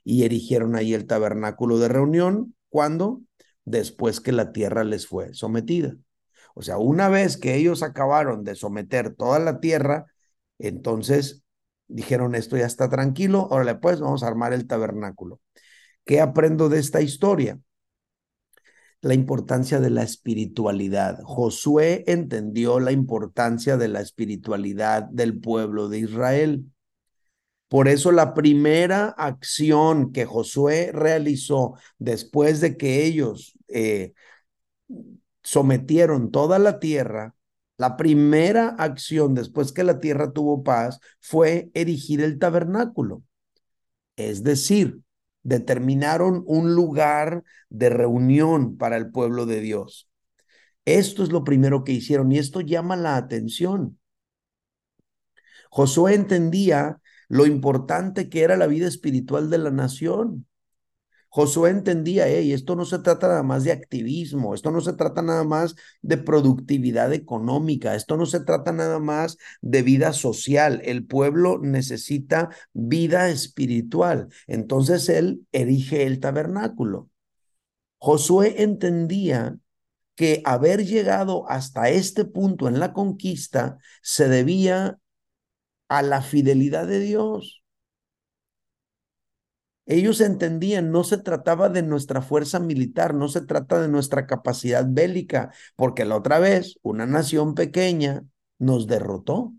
y 0.04 0.22
erigieron 0.22 0.76
ahí 0.76 0.94
el 0.94 1.08
tabernáculo 1.08 1.80
de 1.80 1.88
reunión. 1.88 2.54
¿Cuándo? 2.68 3.22
Después 3.64 4.20
que 4.20 4.30
la 4.30 4.52
tierra 4.52 4.84
les 4.84 5.08
fue 5.08 5.34
sometida. 5.34 5.96
O 6.54 6.62
sea, 6.62 6.78
una 6.78 7.08
vez 7.08 7.36
que 7.36 7.56
ellos 7.56 7.82
acabaron 7.82 8.44
de 8.44 8.54
someter 8.54 9.16
toda 9.16 9.40
la 9.40 9.58
tierra, 9.58 10.06
entonces 10.60 11.42
dijeron, 11.88 12.36
esto 12.36 12.56
ya 12.56 12.66
está 12.66 12.88
tranquilo, 12.88 13.48
órale 13.50 13.74
pues, 13.74 13.98
vamos 13.98 14.22
a 14.22 14.28
armar 14.28 14.52
el 14.52 14.68
tabernáculo. 14.68 15.40
¿Qué 16.04 16.20
aprendo 16.20 16.68
de 16.68 16.78
esta 16.78 17.00
historia? 17.00 17.58
La 19.02 19.14
importancia 19.14 19.80
de 19.80 19.90
la 19.90 20.04
espiritualidad. 20.04 21.18
Josué 21.24 22.04
entendió 22.06 22.78
la 22.78 22.92
importancia 22.92 23.76
de 23.76 23.88
la 23.88 24.00
espiritualidad 24.00 25.02
del 25.02 25.40
pueblo 25.40 25.88
de 25.88 25.98
Israel. 25.98 26.64
Por 27.68 27.88
eso 27.88 28.12
la 28.12 28.32
primera 28.32 29.08
acción 29.08 30.12
que 30.12 30.24
Josué 30.24 30.90
realizó 30.92 31.74
después 31.98 32.60
de 32.60 32.76
que 32.76 33.04
ellos 33.04 33.58
eh, 33.68 34.12
sometieron 35.42 36.30
toda 36.30 36.60
la 36.60 36.78
tierra, 36.78 37.34
la 37.78 37.96
primera 37.96 38.68
acción 38.78 39.34
después 39.34 39.72
que 39.72 39.82
la 39.82 39.98
tierra 39.98 40.32
tuvo 40.32 40.62
paz 40.62 41.00
fue 41.18 41.70
erigir 41.74 42.20
el 42.20 42.38
tabernáculo. 42.38 43.24
Es 44.14 44.44
decir, 44.44 45.00
determinaron 45.42 46.44
un 46.46 46.74
lugar 46.74 47.44
de 47.68 47.90
reunión 47.90 48.76
para 48.76 48.96
el 48.96 49.10
pueblo 49.10 49.46
de 49.46 49.60
Dios. 49.60 50.08
Esto 50.84 51.22
es 51.22 51.30
lo 51.30 51.44
primero 51.44 51.84
que 51.84 51.92
hicieron 51.92 52.32
y 52.32 52.38
esto 52.38 52.60
llama 52.60 52.96
la 52.96 53.16
atención. 53.16 53.98
Josué 55.70 56.14
entendía 56.14 57.00
lo 57.28 57.46
importante 57.46 58.28
que 58.28 58.42
era 58.42 58.56
la 58.56 58.66
vida 58.66 58.86
espiritual 58.86 59.48
de 59.48 59.58
la 59.58 59.70
nación. 59.70 60.46
Josué 61.34 61.70
entendía, 61.70 62.42
y 62.42 62.52
esto 62.52 62.76
no 62.76 62.84
se 62.84 62.98
trata 62.98 63.26
nada 63.26 63.42
más 63.42 63.64
de 63.64 63.72
activismo, 63.72 64.54
esto 64.54 64.70
no 64.70 64.82
se 64.82 64.92
trata 64.92 65.22
nada 65.22 65.44
más 65.44 65.74
de 66.02 66.18
productividad 66.18 67.10
económica, 67.14 67.94
esto 67.94 68.18
no 68.18 68.26
se 68.26 68.40
trata 68.40 68.70
nada 68.72 68.98
más 68.98 69.38
de 69.62 69.80
vida 69.80 70.12
social. 70.12 70.82
El 70.84 71.06
pueblo 71.06 71.58
necesita 71.58 72.50
vida 72.74 73.30
espiritual. 73.30 74.28
Entonces 74.46 75.08
él 75.08 75.46
erige 75.52 76.04
el 76.04 76.20
tabernáculo. 76.20 77.08
Josué 77.96 78.62
entendía 78.62 79.56
que 80.16 80.42
haber 80.44 80.84
llegado 80.84 81.48
hasta 81.48 81.88
este 81.88 82.26
punto 82.26 82.68
en 82.68 82.78
la 82.78 82.92
conquista 82.92 83.78
se 84.02 84.28
debía 84.28 84.98
a 85.88 86.02
la 86.02 86.20
fidelidad 86.20 86.86
de 86.86 87.00
Dios. 87.00 87.61
Ellos 89.92 90.22
entendían, 90.22 90.90
no 90.90 91.04
se 91.04 91.18
trataba 91.18 91.68
de 91.68 91.82
nuestra 91.82 92.22
fuerza 92.22 92.58
militar, 92.58 93.14
no 93.14 93.28
se 93.28 93.42
trata 93.42 93.78
de 93.78 93.88
nuestra 93.88 94.26
capacidad 94.26 94.86
bélica, 94.88 95.52
porque 95.76 96.06
la 96.06 96.16
otra 96.16 96.38
vez, 96.38 96.78
una 96.80 97.04
nación 97.04 97.54
pequeña 97.54 98.24
nos 98.58 98.86
derrotó. 98.86 99.52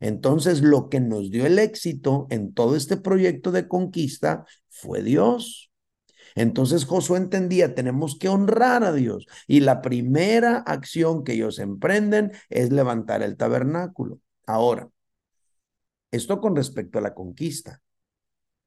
Entonces, 0.00 0.60
lo 0.60 0.90
que 0.90 1.00
nos 1.00 1.30
dio 1.30 1.46
el 1.46 1.58
éxito 1.58 2.26
en 2.28 2.52
todo 2.52 2.76
este 2.76 2.98
proyecto 2.98 3.52
de 3.52 3.68
conquista 3.68 4.44
fue 4.68 5.02
Dios. 5.02 5.70
Entonces 6.34 6.84
Josué 6.84 7.16
entendía, 7.16 7.74
tenemos 7.74 8.18
que 8.18 8.28
honrar 8.28 8.84
a 8.84 8.92
Dios. 8.92 9.26
Y 9.46 9.60
la 9.60 9.80
primera 9.80 10.58
acción 10.58 11.24
que 11.24 11.32
ellos 11.32 11.58
emprenden 11.58 12.32
es 12.50 12.70
levantar 12.70 13.22
el 13.22 13.38
tabernáculo. 13.38 14.20
Ahora, 14.46 14.90
esto 16.10 16.38
con 16.38 16.54
respecto 16.54 16.98
a 16.98 17.02
la 17.02 17.14
conquista. 17.14 17.80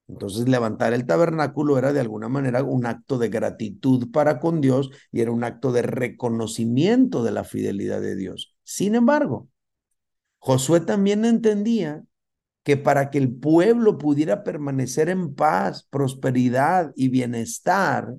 Entonces 0.08 0.48
levantar 0.48 0.94
el 0.94 1.06
tabernáculo 1.06 1.78
era 1.78 1.92
de 1.92 2.00
alguna 2.00 2.30
manera 2.30 2.64
un 2.64 2.86
acto 2.86 3.18
de 3.18 3.30
gratitud 3.30 4.12
para 4.12 4.40
con 4.40 4.62
Dios 4.62 4.92
y 5.12 5.22
era 5.22 5.32
un 5.32 5.44
acto 5.44 5.72
de 5.72 5.82
reconocimiento 5.82 7.24
de 7.24 7.32
la 7.32 7.44
fidelidad 7.44 8.02
de 8.02 8.16
Dios. 8.16 8.56
Sin 8.64 8.96
embargo, 8.96 9.50
Josué 10.38 10.82
también 10.82 11.26
entendía 11.26 12.04
que 12.64 12.78
para 12.78 13.10
que 13.10 13.18
el 13.18 13.34
pueblo 13.36 13.98
pudiera 13.98 14.44
permanecer 14.44 15.10
en 15.10 15.34
paz, 15.34 15.88
prosperidad 15.90 16.92
y 16.96 17.10
bienestar, 17.10 18.16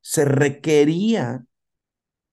se 0.00 0.24
requería 0.24 1.44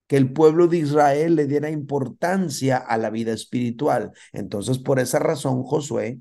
que 0.08 0.17
el 0.17 0.32
pueblo 0.32 0.67
de 0.67 0.77
Israel 0.77 1.36
le 1.36 1.48
diera 1.48 1.70
importancia 1.70 2.77
a 2.77 2.98
la 2.98 3.10
vida 3.10 3.34
espiritual. 3.34 4.12
Entonces, 4.34 4.77
por 4.77 5.00
esa 5.00 5.20
razón, 5.20 5.63
Josué, 5.63 6.20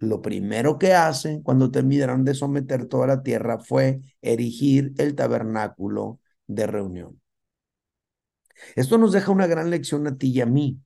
lo 0.00 0.22
primero 0.22 0.78
que 0.78 0.94
hace 0.94 1.42
cuando 1.42 1.70
terminaron 1.70 2.24
de 2.24 2.34
someter 2.34 2.86
toda 2.86 3.06
la 3.06 3.22
tierra 3.22 3.58
fue 3.58 4.00
erigir 4.22 4.92
el 4.98 5.14
tabernáculo 5.14 6.20
de 6.46 6.66
reunión. 6.66 7.20
Esto 8.76 8.98
nos 8.98 9.12
deja 9.12 9.30
una 9.30 9.46
gran 9.46 9.70
lección 9.70 10.06
a 10.06 10.16
ti 10.16 10.30
y 10.32 10.40
a 10.40 10.46
mí 10.46 10.80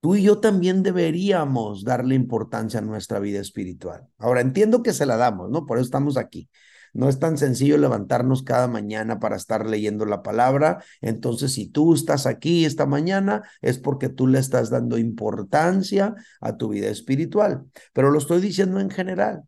tú 0.00 0.14
y 0.16 0.22
yo 0.22 0.40
también 0.40 0.82
deberíamos 0.82 1.84
darle 1.84 2.14
importancia 2.14 2.80
a 2.80 2.82
nuestra 2.82 3.18
vida 3.18 3.40
espiritual. 3.40 4.08
Ahora, 4.18 4.40
entiendo 4.40 4.82
que 4.82 4.92
se 4.92 5.06
la 5.06 5.16
damos, 5.16 5.50
¿no? 5.50 5.66
Por 5.66 5.78
eso 5.78 5.84
estamos 5.84 6.16
aquí. 6.16 6.48
No 6.92 7.08
es 7.08 7.18
tan 7.18 7.38
sencillo 7.38 7.78
levantarnos 7.78 8.42
cada 8.42 8.68
mañana 8.68 9.18
para 9.20 9.36
estar 9.36 9.66
leyendo 9.66 10.06
la 10.06 10.22
palabra. 10.22 10.82
Entonces, 11.00 11.52
si 11.52 11.68
tú 11.68 11.94
estás 11.94 12.26
aquí 12.26 12.64
esta 12.64 12.86
mañana, 12.86 13.42
es 13.60 13.78
porque 13.78 14.08
tú 14.08 14.26
le 14.26 14.38
estás 14.38 14.70
dando 14.70 14.98
importancia 14.98 16.14
a 16.40 16.56
tu 16.56 16.68
vida 16.68 16.88
espiritual. 16.88 17.64
Pero 17.92 18.10
lo 18.10 18.18
estoy 18.18 18.40
diciendo 18.40 18.80
en 18.80 18.90
general. 18.90 19.44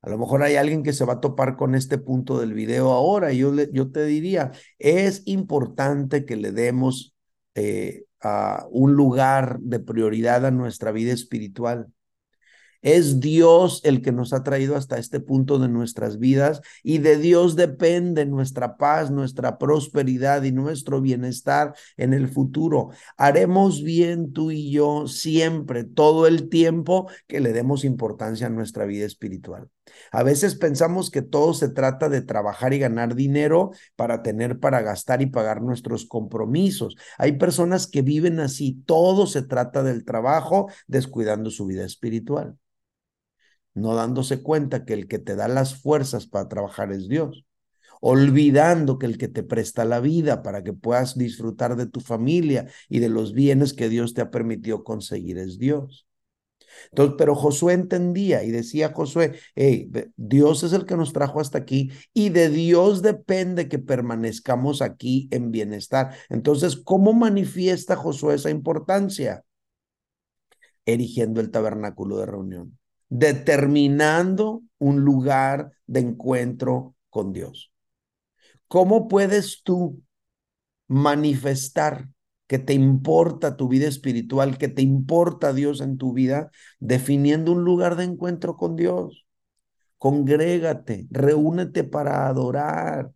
A 0.00 0.10
lo 0.10 0.18
mejor 0.18 0.42
hay 0.42 0.56
alguien 0.56 0.82
que 0.82 0.92
se 0.92 1.04
va 1.04 1.14
a 1.14 1.20
topar 1.20 1.56
con 1.56 1.76
este 1.76 1.96
punto 1.96 2.40
del 2.40 2.54
video 2.54 2.90
ahora 2.90 3.32
y 3.32 3.38
yo, 3.38 3.54
yo 3.72 3.92
te 3.92 4.04
diría, 4.04 4.50
es 4.80 5.22
importante 5.26 6.24
que 6.24 6.34
le 6.36 6.50
demos 6.50 7.14
eh, 7.54 8.06
un 8.70 8.94
lugar 8.94 9.58
de 9.60 9.80
prioridad 9.80 10.46
a 10.46 10.50
nuestra 10.50 10.92
vida 10.92 11.12
espiritual. 11.12 11.88
Es 12.82 13.20
Dios 13.20 13.80
el 13.84 14.02
que 14.02 14.10
nos 14.10 14.32
ha 14.32 14.42
traído 14.42 14.76
hasta 14.76 14.98
este 14.98 15.20
punto 15.20 15.60
de 15.60 15.68
nuestras 15.68 16.18
vidas 16.18 16.60
y 16.82 16.98
de 16.98 17.16
Dios 17.16 17.54
depende 17.54 18.26
nuestra 18.26 18.76
paz, 18.76 19.10
nuestra 19.12 19.56
prosperidad 19.56 20.42
y 20.42 20.50
nuestro 20.50 21.00
bienestar 21.00 21.74
en 21.96 22.12
el 22.12 22.28
futuro. 22.28 22.90
Haremos 23.16 23.84
bien 23.84 24.32
tú 24.32 24.50
y 24.50 24.72
yo 24.72 25.06
siempre, 25.06 25.84
todo 25.84 26.26
el 26.26 26.48
tiempo 26.48 27.08
que 27.28 27.40
le 27.40 27.52
demos 27.52 27.84
importancia 27.84 28.48
a 28.48 28.50
nuestra 28.50 28.84
vida 28.84 29.06
espiritual. 29.06 29.68
A 30.10 30.22
veces 30.22 30.56
pensamos 30.56 31.10
que 31.10 31.22
todo 31.22 31.54
se 31.54 31.68
trata 31.68 32.08
de 32.08 32.22
trabajar 32.22 32.72
y 32.72 32.78
ganar 32.78 33.14
dinero 33.14 33.70
para 33.94 34.22
tener 34.22 34.58
para 34.58 34.80
gastar 34.82 35.22
y 35.22 35.26
pagar 35.26 35.62
nuestros 35.62 36.06
compromisos. 36.06 36.96
Hay 37.18 37.32
personas 37.32 37.86
que 37.86 38.02
viven 38.02 38.40
así, 38.40 38.82
todo 38.86 39.26
se 39.26 39.42
trata 39.42 39.82
del 39.82 40.04
trabajo, 40.04 40.68
descuidando 40.88 41.50
su 41.50 41.66
vida 41.66 41.84
espiritual 41.84 42.56
no 43.74 43.94
dándose 43.94 44.42
cuenta 44.42 44.84
que 44.84 44.94
el 44.94 45.08
que 45.08 45.18
te 45.18 45.36
da 45.36 45.48
las 45.48 45.80
fuerzas 45.80 46.26
para 46.26 46.48
trabajar 46.48 46.92
es 46.92 47.08
Dios, 47.08 47.44
olvidando 48.00 48.98
que 48.98 49.06
el 49.06 49.18
que 49.18 49.28
te 49.28 49.42
presta 49.42 49.84
la 49.84 50.00
vida 50.00 50.42
para 50.42 50.62
que 50.62 50.72
puedas 50.72 51.16
disfrutar 51.16 51.76
de 51.76 51.86
tu 51.86 52.00
familia 52.00 52.68
y 52.88 52.98
de 52.98 53.08
los 53.08 53.32
bienes 53.32 53.72
que 53.72 53.88
Dios 53.88 54.14
te 54.14 54.22
ha 54.22 54.30
permitido 54.30 54.84
conseguir 54.84 55.38
es 55.38 55.58
Dios. 55.58 56.06
Entonces, 56.90 57.16
pero 57.18 57.34
Josué 57.34 57.74
entendía 57.74 58.44
y 58.44 58.50
decía 58.50 58.92
Josué, 58.92 59.38
hey, 59.54 59.90
Dios 60.16 60.62
es 60.62 60.72
el 60.72 60.86
que 60.86 60.96
nos 60.96 61.12
trajo 61.12 61.40
hasta 61.40 61.58
aquí 61.58 61.90
y 62.12 62.30
de 62.30 62.48
Dios 62.48 63.02
depende 63.02 63.68
que 63.68 63.78
permanezcamos 63.78 64.82
aquí 64.82 65.28
en 65.30 65.50
bienestar. 65.50 66.14
Entonces, 66.28 66.76
¿cómo 66.76 67.12
manifiesta 67.12 67.96
Josué 67.96 68.34
esa 68.34 68.50
importancia? 68.50 69.44
Erigiendo 70.86 71.40
el 71.40 71.50
tabernáculo 71.50 72.18
de 72.18 72.26
reunión 72.26 72.78
determinando 73.12 74.62
un 74.78 75.02
lugar 75.02 75.72
de 75.86 76.00
encuentro 76.00 76.94
con 77.10 77.34
Dios. 77.34 77.70
¿Cómo 78.68 79.06
puedes 79.06 79.62
tú 79.62 80.02
manifestar 80.88 82.08
que 82.46 82.58
te 82.58 82.72
importa 82.72 83.58
tu 83.58 83.68
vida 83.68 83.86
espiritual, 83.86 84.56
que 84.56 84.68
te 84.68 84.80
importa 84.80 85.52
Dios 85.52 85.82
en 85.82 85.98
tu 85.98 86.14
vida, 86.14 86.50
definiendo 86.80 87.52
un 87.52 87.64
lugar 87.64 87.96
de 87.96 88.04
encuentro 88.04 88.56
con 88.56 88.76
Dios? 88.76 89.26
Congrégate, 89.98 91.06
reúnete 91.10 91.84
para 91.84 92.26
adorar, 92.28 93.12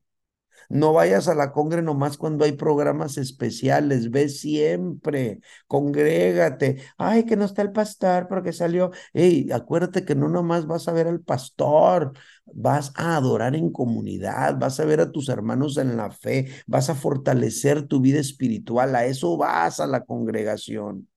no 0.68 0.92
vayas 0.92 1.29
a 1.29 1.35
la 1.35 1.52
congre 1.52 1.83
nomás 1.83 2.16
cuando 2.16 2.44
hay 2.44 2.52
programas 2.52 3.18
especiales, 3.18 4.11
ve 4.11 4.29
siempre, 4.29 5.40
congrégate. 5.66 6.83
Ay, 6.98 7.24
que 7.24 7.37
no 7.37 7.44
está 7.44 7.62
el 7.62 7.72
pastor 7.72 8.29
porque 8.29 8.52
salió. 8.52 8.90
Ey, 9.12 9.50
acuérdate 9.52 10.05
que 10.05 10.14
no 10.14 10.29
nomás 10.29 10.66
vas 10.66 10.88
a 10.88 10.92
ver 10.92 11.07
al 11.09 11.20
pastor, 11.20 12.12
vas 12.46 12.92
a 12.96 13.16
adorar 13.16 13.55
en 13.57 13.70
comunidad, 13.70 14.59
vas 14.59 14.81
a 14.81 14.85
ver 14.85 15.00
a 15.00 15.12
tus 15.12 15.29
hermanos 15.29 15.76
en 15.76 15.96
la 15.96 16.11
fe, 16.11 16.48
vas 16.66 16.90
a 16.90 16.94
fortalecer 16.94 17.87
tu 17.87 18.00
vida 18.00 18.20
espiritual, 18.20 18.94
a 18.94 19.05
eso 19.07 19.37
vas 19.37 19.81
a 19.81 19.87
la 19.87 20.05
congregación. 20.05 21.09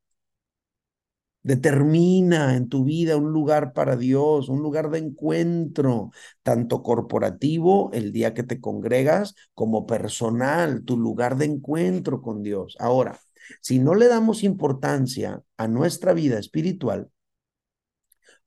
Determina 1.42 2.58
en 2.58 2.68
tu 2.68 2.84
vida 2.84 3.16
un 3.16 3.32
lugar 3.32 3.74
para 3.74 3.96
Dios, 3.96 4.50
un 4.50 4.62
lugar 4.62 4.90
de 4.90 5.00
encuentro, 5.00 6.12
tanto 6.44 6.84
corporativo, 6.84 7.90
el 7.94 8.12
día 8.12 8.34
que 8.34 8.44
te 8.44 8.60
congregas, 8.60 9.36
como 9.54 9.86
personal, 9.86 10.84
tu 10.84 10.98
lugar 10.98 11.38
de 11.38 11.46
encuentro 11.46 12.22
con 12.22 12.44
Dios. 12.44 12.76
Ahora, 12.80 13.20
si 13.62 13.80
no 13.80 13.96
le 13.96 14.08
damos 14.08 14.44
importancia 14.44 15.42
a 15.58 15.68
nuestra 15.68 16.14
vida 16.14 16.40
espiritual, 16.40 17.10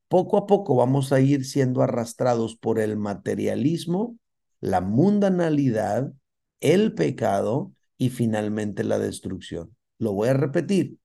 poco 0.09 0.37
a 0.37 0.47
poco 0.47 0.77
vamos 0.77 1.13
a 1.13 1.21
ir 1.21 1.47
siendo 1.47 1.83
arrastrados 1.83 2.57
por 2.57 2.79
el 2.79 2.99
materialismo, 2.99 4.19
la 4.61 4.83
mundanalidad, 4.83 6.13
el 6.61 6.95
pecado 6.95 7.73
y 7.97 8.11
finalmente 8.11 8.85
la 8.85 8.99
destrucción. 8.99 9.75
Lo 9.99 10.13
voy 10.13 10.29
a 10.29 10.35
repetir. 10.35 10.99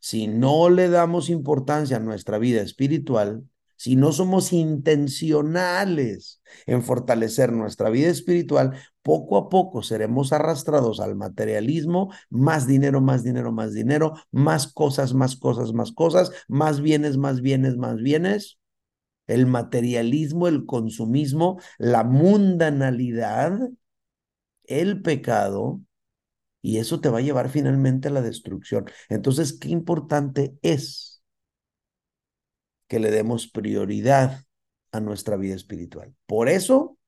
Si 0.00 0.26
no 0.26 0.70
le 0.70 0.88
damos 0.88 1.30
importancia 1.30 1.96
a 1.96 2.00
nuestra 2.00 2.38
vida 2.38 2.62
espiritual, 2.62 3.44
si 3.76 3.94
no 3.94 4.12
somos 4.12 4.52
intencionales 4.52 6.40
en 6.66 6.82
fortalecer 6.82 7.52
nuestra 7.52 7.90
vida 7.90 8.08
espiritual, 8.08 8.72
poco 9.02 9.36
a 9.36 9.48
poco 9.50 9.82
seremos 9.82 10.32
arrastrados 10.32 10.98
al 11.00 11.14
materialismo, 11.14 12.10
más 12.30 12.66
dinero, 12.66 13.00
más 13.02 13.22
dinero, 13.22 13.52
más 13.52 13.74
dinero, 13.74 14.14
más 14.32 14.72
cosas, 14.72 15.12
más 15.14 15.36
cosas, 15.36 15.74
más 15.74 15.92
cosas, 15.92 16.30
más 16.48 16.80
bienes, 16.80 17.18
más 17.18 17.42
bienes, 17.42 17.76
más 17.76 17.96
bienes. 17.96 18.58
El 19.26 19.46
materialismo, 19.46 20.48
el 20.48 20.66
consumismo, 20.66 21.60
la 21.78 22.04
mundanalidad, 22.04 23.58
el 24.64 25.02
pecado 25.02 25.80
y 26.66 26.78
eso 26.78 27.00
te 27.00 27.08
va 27.08 27.18
a 27.18 27.22
llevar 27.22 27.48
finalmente 27.48 28.08
a 28.08 28.10
la 28.10 28.22
destrucción. 28.22 28.86
Entonces, 29.08 29.52
qué 29.52 29.68
importante 29.68 30.58
es 30.62 31.22
que 32.88 32.98
le 32.98 33.12
demos 33.12 33.46
prioridad 33.46 34.42
a 34.90 34.98
nuestra 34.98 35.36
vida 35.36 35.54
espiritual. 35.54 36.12
Por 36.26 36.48
eso, 36.48 36.98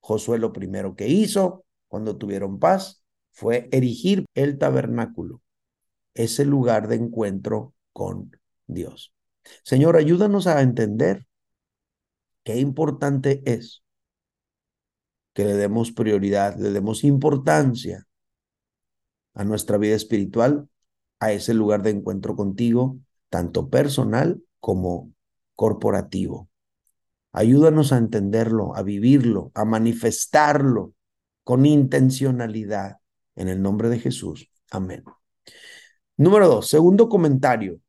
Josué 0.00 0.38
lo 0.38 0.54
primero 0.54 0.96
que 0.96 1.06
hizo 1.08 1.66
cuando 1.86 2.16
tuvieron 2.16 2.58
paz 2.58 3.04
fue 3.30 3.68
erigir 3.72 4.24
el 4.34 4.56
tabernáculo, 4.56 5.42
ese 6.14 6.46
lugar 6.46 6.88
de 6.88 6.96
encuentro 6.96 7.74
con 7.92 8.34
Dios. 8.66 9.12
Señor, 9.64 9.98
ayúdanos 9.98 10.46
a 10.46 10.62
entender 10.62 11.26
qué 12.42 12.56
importante 12.56 13.42
es 13.44 13.84
que 15.34 15.44
le 15.44 15.52
demos 15.52 15.92
prioridad, 15.92 16.56
le 16.56 16.70
demos 16.70 17.04
importancia 17.04 18.06
a 19.34 19.44
nuestra 19.44 19.78
vida 19.78 19.94
espiritual, 19.94 20.68
a 21.20 21.32
ese 21.32 21.54
lugar 21.54 21.82
de 21.82 21.90
encuentro 21.90 22.36
contigo, 22.36 22.98
tanto 23.28 23.68
personal 23.68 24.42
como 24.60 25.12
corporativo. 25.54 26.48
Ayúdanos 27.32 27.92
a 27.92 27.98
entenderlo, 27.98 28.76
a 28.76 28.82
vivirlo, 28.82 29.50
a 29.54 29.64
manifestarlo 29.64 30.94
con 31.42 31.66
intencionalidad. 31.66 32.98
En 33.36 33.48
el 33.48 33.60
nombre 33.60 33.88
de 33.88 33.98
Jesús. 33.98 34.48
Amén. 34.70 35.02
Número 36.16 36.46
dos, 36.46 36.68
segundo 36.68 37.08
comentario. 37.08 37.80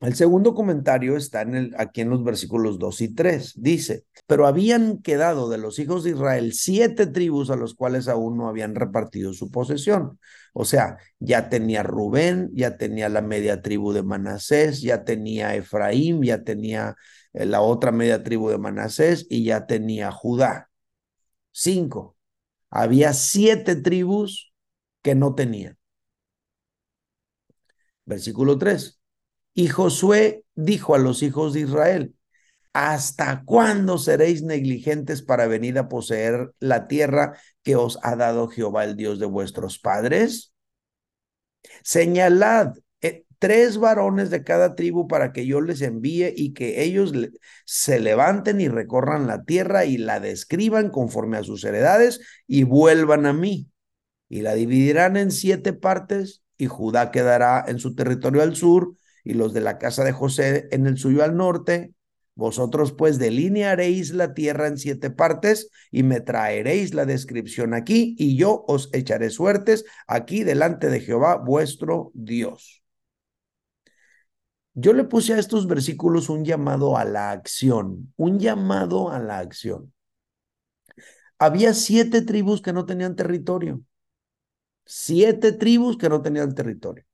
El 0.00 0.14
segundo 0.14 0.54
comentario 0.54 1.16
está 1.16 1.42
en 1.42 1.54
el, 1.56 1.74
aquí 1.76 2.02
en 2.02 2.10
los 2.10 2.22
versículos 2.22 2.78
2 2.78 3.00
y 3.00 3.14
3. 3.14 3.54
Dice, 3.56 4.04
pero 4.26 4.46
habían 4.46 4.98
quedado 5.02 5.48
de 5.48 5.58
los 5.58 5.78
hijos 5.80 6.04
de 6.04 6.10
Israel 6.10 6.52
siete 6.52 7.06
tribus 7.06 7.50
a 7.50 7.56
los 7.56 7.74
cuales 7.74 8.06
aún 8.06 8.36
no 8.36 8.48
habían 8.48 8.76
repartido 8.76 9.32
su 9.32 9.50
posesión. 9.50 10.20
O 10.52 10.64
sea, 10.64 10.98
ya 11.18 11.48
tenía 11.48 11.82
Rubén, 11.82 12.50
ya 12.54 12.76
tenía 12.76 13.08
la 13.08 13.22
media 13.22 13.60
tribu 13.60 13.92
de 13.92 14.04
Manasés, 14.04 14.82
ya 14.82 15.04
tenía 15.04 15.56
Efraín, 15.56 16.22
ya 16.22 16.44
tenía 16.44 16.94
eh, 17.32 17.44
la 17.46 17.60
otra 17.60 17.90
media 17.90 18.22
tribu 18.22 18.50
de 18.50 18.58
Manasés 18.58 19.26
y 19.28 19.44
ya 19.44 19.66
tenía 19.66 20.12
Judá. 20.12 20.70
Cinco. 21.52 22.16
Había 22.70 23.12
siete 23.14 23.76
tribus 23.76 24.54
que 25.02 25.14
no 25.14 25.34
tenían. 25.34 25.78
Versículo 28.06 28.58
3. 28.58 28.97
Y 29.54 29.68
Josué 29.68 30.44
dijo 30.54 30.94
a 30.94 30.98
los 30.98 31.22
hijos 31.22 31.54
de 31.54 31.60
Israel, 31.60 32.14
¿hasta 32.72 33.42
cuándo 33.44 33.98
seréis 33.98 34.42
negligentes 34.42 35.22
para 35.22 35.46
venir 35.46 35.78
a 35.78 35.88
poseer 35.88 36.52
la 36.60 36.86
tierra 36.86 37.36
que 37.62 37.76
os 37.76 37.98
ha 38.02 38.14
dado 38.16 38.48
Jehová, 38.48 38.84
el 38.84 38.96
Dios 38.96 39.18
de 39.18 39.26
vuestros 39.26 39.78
padres? 39.78 40.52
Señalad 41.82 42.74
eh, 43.00 43.24
tres 43.38 43.78
varones 43.78 44.30
de 44.30 44.44
cada 44.44 44.74
tribu 44.74 45.08
para 45.08 45.32
que 45.32 45.46
yo 45.46 45.60
les 45.60 45.82
envíe 45.82 46.32
y 46.36 46.52
que 46.54 46.82
ellos 46.82 47.12
se 47.64 48.00
levanten 48.00 48.60
y 48.60 48.68
recorran 48.68 49.26
la 49.26 49.44
tierra 49.44 49.84
y 49.84 49.98
la 49.98 50.20
describan 50.20 50.90
conforme 50.90 51.36
a 51.36 51.42
sus 51.44 51.64
heredades 51.64 52.20
y 52.46 52.62
vuelvan 52.64 53.26
a 53.26 53.32
mí. 53.32 53.68
Y 54.28 54.42
la 54.42 54.54
dividirán 54.54 55.16
en 55.16 55.30
siete 55.30 55.72
partes 55.72 56.42
y 56.58 56.66
Judá 56.66 57.10
quedará 57.10 57.64
en 57.66 57.78
su 57.78 57.94
territorio 57.94 58.42
al 58.42 58.54
sur 58.56 58.94
y 59.24 59.34
los 59.34 59.52
de 59.52 59.60
la 59.60 59.78
casa 59.78 60.04
de 60.04 60.12
José 60.12 60.68
en 60.70 60.86
el 60.86 60.98
suyo 60.98 61.22
al 61.24 61.36
norte. 61.36 61.92
Vosotros 62.34 62.92
pues 62.92 63.18
delinearéis 63.18 64.14
la 64.14 64.32
tierra 64.32 64.68
en 64.68 64.78
siete 64.78 65.10
partes 65.10 65.70
y 65.90 66.04
me 66.04 66.20
traeréis 66.20 66.94
la 66.94 67.04
descripción 67.04 67.74
aquí 67.74 68.14
y 68.16 68.36
yo 68.36 68.64
os 68.68 68.90
echaré 68.92 69.30
suertes 69.30 69.84
aquí 70.06 70.44
delante 70.44 70.88
de 70.88 71.00
Jehová 71.00 71.36
vuestro 71.36 72.12
Dios. 72.14 72.84
Yo 74.74 74.92
le 74.92 75.02
puse 75.02 75.34
a 75.34 75.40
estos 75.40 75.66
versículos 75.66 76.28
un 76.28 76.44
llamado 76.44 76.96
a 76.96 77.04
la 77.04 77.32
acción, 77.32 78.12
un 78.16 78.38
llamado 78.38 79.10
a 79.10 79.18
la 79.18 79.40
acción. 79.40 79.92
Había 81.40 81.74
siete 81.74 82.22
tribus 82.22 82.62
que 82.62 82.72
no 82.72 82.86
tenían 82.86 83.16
territorio, 83.16 83.82
siete 84.84 85.50
tribus 85.50 85.98
que 85.98 86.08
no 86.08 86.22
tenían 86.22 86.54
territorio. 86.54 87.07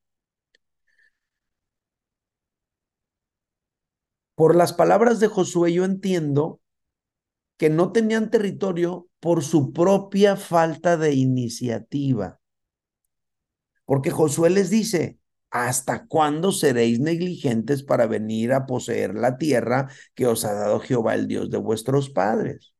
Por 4.35 4.55
las 4.55 4.73
palabras 4.73 5.19
de 5.19 5.27
Josué 5.27 5.73
yo 5.73 5.85
entiendo 5.85 6.59
que 7.57 7.69
no 7.69 7.91
tenían 7.91 8.29
territorio 8.29 9.07
por 9.19 9.43
su 9.43 9.71
propia 9.71 10.35
falta 10.35 10.97
de 10.97 11.13
iniciativa. 11.13 12.39
Porque 13.85 14.11
Josué 14.11 14.49
les 14.49 14.69
dice, 14.69 15.19
¿hasta 15.51 16.05
cuándo 16.07 16.51
seréis 16.51 16.99
negligentes 16.99 17.83
para 17.83 18.07
venir 18.07 18.51
a 18.51 18.65
poseer 18.65 19.15
la 19.15 19.37
tierra 19.37 19.89
que 20.15 20.27
os 20.27 20.43
ha 20.43 20.53
dado 20.53 20.79
Jehová, 20.79 21.15
el 21.15 21.27
Dios 21.27 21.49
de 21.49 21.57
vuestros 21.57 22.09
padres? 22.09 22.73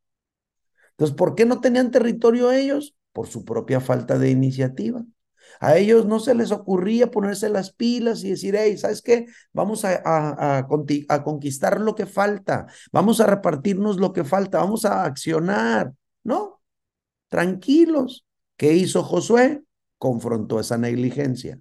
Entonces, 0.92 1.16
¿por 1.16 1.36
qué 1.36 1.46
no 1.46 1.62
tenían 1.62 1.92
territorio 1.92 2.52
ellos? 2.52 2.96
Por 3.14 3.28
su 3.28 3.46
propia 3.46 3.80
falta 3.80 4.18
de 4.18 4.30
iniciativa. 4.30 5.06
A 5.60 5.78
ellos 5.78 6.06
no 6.06 6.20
se 6.20 6.36
les 6.36 6.52
ocurría 6.52 7.12
ponerse 7.12 7.50
las 7.50 7.72
pilas 7.72 8.24
y 8.24 8.32
decir, 8.32 8.56
hey, 8.58 8.78
¿sabes 8.78 9.02
qué? 9.02 9.28
Vamos 9.54 9.86
a, 9.86 10.02
a, 10.58 11.24
conquistar 11.24 11.80
lo 11.80 11.96
que 11.96 12.06
falta, 12.06 12.68
vamos 12.92 13.20
a 13.22 13.28
repartirnos 13.28 13.98
lo 13.98 14.14
que 14.14 14.24
falta, 14.24 14.60
vamos 14.60 14.86
a 14.86 15.04
accionar. 15.04 15.94
No, 16.24 16.62
tranquilos. 17.30 18.26
¿Qué 18.58 18.74
hizo 18.74 19.04
Josué? 19.04 19.64
Confrontó 19.98 20.60
esa 20.60 20.78
negligencia. 20.78 21.60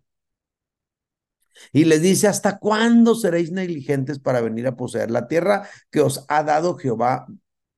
Y 1.72 1.84
les 1.84 2.02
dice, 2.02 2.28
¿hasta 2.28 2.58
cuándo 2.58 3.14
seréis 3.14 3.52
negligentes 3.52 4.18
para 4.18 4.40
venir 4.40 4.66
a 4.66 4.76
poseer 4.76 5.10
la 5.10 5.28
tierra 5.28 5.68
que 5.90 6.00
os 6.00 6.24
ha 6.28 6.42
dado 6.42 6.76
Jehová 6.76 7.26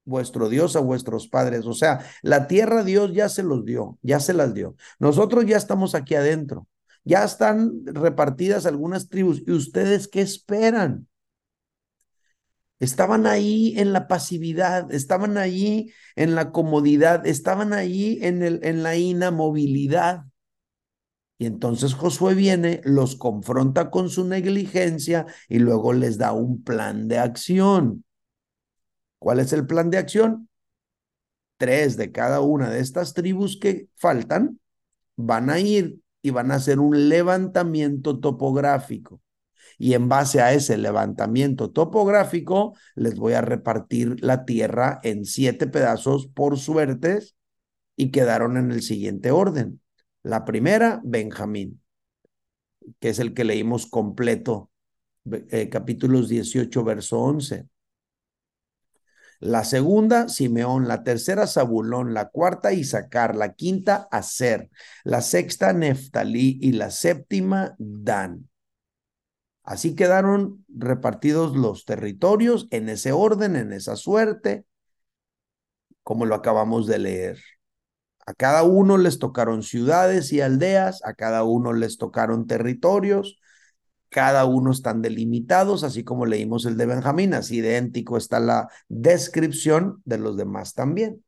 vuestro 0.06 0.48
Dios 0.48 0.76
a 0.76 0.80
vuestros 0.80 1.28
padres. 1.28 1.66
O 1.66 1.74
sea, 1.74 2.00
la 2.22 2.46
tierra 2.46 2.82
Dios 2.82 3.12
ya 3.12 3.28
se 3.28 3.42
los 3.42 3.64
dio, 3.66 3.98
ya 4.00 4.20
se 4.20 4.32
las 4.32 4.54
dio. 4.54 4.76
Nosotros 4.98 5.44
ya 5.44 5.58
estamos 5.58 5.94
aquí 5.94 6.14
adentro. 6.14 6.66
Ya 7.04 7.22
están 7.24 7.84
repartidas 7.84 8.66
algunas 8.66 9.08
tribus. 9.08 9.42
¿Y 9.46 9.52
ustedes 9.52 10.08
qué 10.08 10.22
esperan? 10.22 11.06
Estaban 12.78 13.26
ahí 13.26 13.74
en 13.78 13.92
la 13.92 14.06
pasividad, 14.06 14.92
estaban 14.92 15.38
ahí 15.38 15.92
en 16.14 16.34
la 16.34 16.52
comodidad, 16.52 17.26
estaban 17.26 17.72
ahí 17.72 18.18
en, 18.22 18.42
el, 18.42 18.60
en 18.64 18.82
la 18.82 18.96
inamovilidad. 18.96 20.24
Y 21.38 21.46
entonces 21.46 21.94
Josué 21.94 22.34
viene, 22.34 22.80
los 22.84 23.16
confronta 23.16 23.90
con 23.90 24.10
su 24.10 24.24
negligencia 24.24 25.26
y 25.48 25.58
luego 25.58 25.92
les 25.92 26.18
da 26.18 26.32
un 26.32 26.64
plan 26.64 27.08
de 27.08 27.18
acción. 27.18 28.05
¿Cuál 29.26 29.40
es 29.40 29.52
el 29.52 29.66
plan 29.66 29.90
de 29.90 29.98
acción? 29.98 30.48
Tres 31.56 31.96
de 31.96 32.12
cada 32.12 32.42
una 32.42 32.70
de 32.70 32.78
estas 32.78 33.12
tribus 33.12 33.58
que 33.58 33.88
faltan 33.96 34.60
van 35.16 35.50
a 35.50 35.58
ir 35.58 35.98
y 36.22 36.30
van 36.30 36.52
a 36.52 36.54
hacer 36.54 36.78
un 36.78 37.08
levantamiento 37.08 38.20
topográfico. 38.20 39.20
Y 39.78 39.94
en 39.94 40.08
base 40.08 40.42
a 40.42 40.52
ese 40.52 40.78
levantamiento 40.78 41.72
topográfico, 41.72 42.76
les 42.94 43.16
voy 43.16 43.32
a 43.32 43.40
repartir 43.40 44.14
la 44.22 44.44
tierra 44.44 45.00
en 45.02 45.24
siete 45.24 45.66
pedazos 45.66 46.28
por 46.28 46.56
suertes 46.56 47.34
y 47.96 48.12
quedaron 48.12 48.56
en 48.56 48.70
el 48.70 48.80
siguiente 48.80 49.32
orden. 49.32 49.80
La 50.22 50.44
primera, 50.44 51.00
Benjamín, 51.02 51.82
que 53.00 53.08
es 53.08 53.18
el 53.18 53.34
que 53.34 53.42
leímos 53.42 53.86
completo, 53.86 54.70
eh, 55.50 55.68
capítulos 55.68 56.28
18, 56.28 56.84
verso 56.84 57.18
11 57.18 57.66
la 59.40 59.64
segunda, 59.64 60.28
Simeón, 60.28 60.88
la 60.88 61.02
tercera, 61.02 61.46
Zabulón, 61.46 62.14
la 62.14 62.28
cuarta, 62.28 62.72
Isaacar, 62.72 63.36
la 63.36 63.54
quinta, 63.54 64.08
Aser, 64.10 64.70
la 65.04 65.20
sexta, 65.20 65.72
Neftalí 65.72 66.58
y 66.60 66.72
la 66.72 66.90
séptima, 66.90 67.74
Dan. 67.78 68.48
Así 69.62 69.96
quedaron 69.96 70.64
repartidos 70.68 71.56
los 71.56 71.84
territorios 71.84 72.68
en 72.70 72.88
ese 72.88 73.12
orden, 73.12 73.56
en 73.56 73.72
esa 73.72 73.96
suerte, 73.96 74.64
como 76.02 76.24
lo 76.24 76.36
acabamos 76.36 76.86
de 76.86 76.98
leer. 77.00 77.38
A 78.26 78.34
cada 78.34 78.62
uno 78.62 78.96
les 78.96 79.18
tocaron 79.18 79.62
ciudades 79.62 80.32
y 80.32 80.40
aldeas, 80.40 81.00
a 81.04 81.14
cada 81.14 81.42
uno 81.44 81.72
les 81.72 81.98
tocaron 81.98 82.46
territorios, 82.46 83.40
cada 84.08 84.44
uno 84.44 84.70
están 84.70 85.02
delimitados, 85.02 85.84
así 85.84 86.04
como 86.04 86.26
leímos 86.26 86.64
el 86.66 86.76
de 86.76 86.86
Benjamín, 86.86 87.34
así 87.34 87.58
idéntico 87.58 88.16
está 88.16 88.40
la 88.40 88.68
descripción 88.88 90.02
de 90.04 90.18
los 90.18 90.36
demás 90.36 90.74
también. 90.74 91.24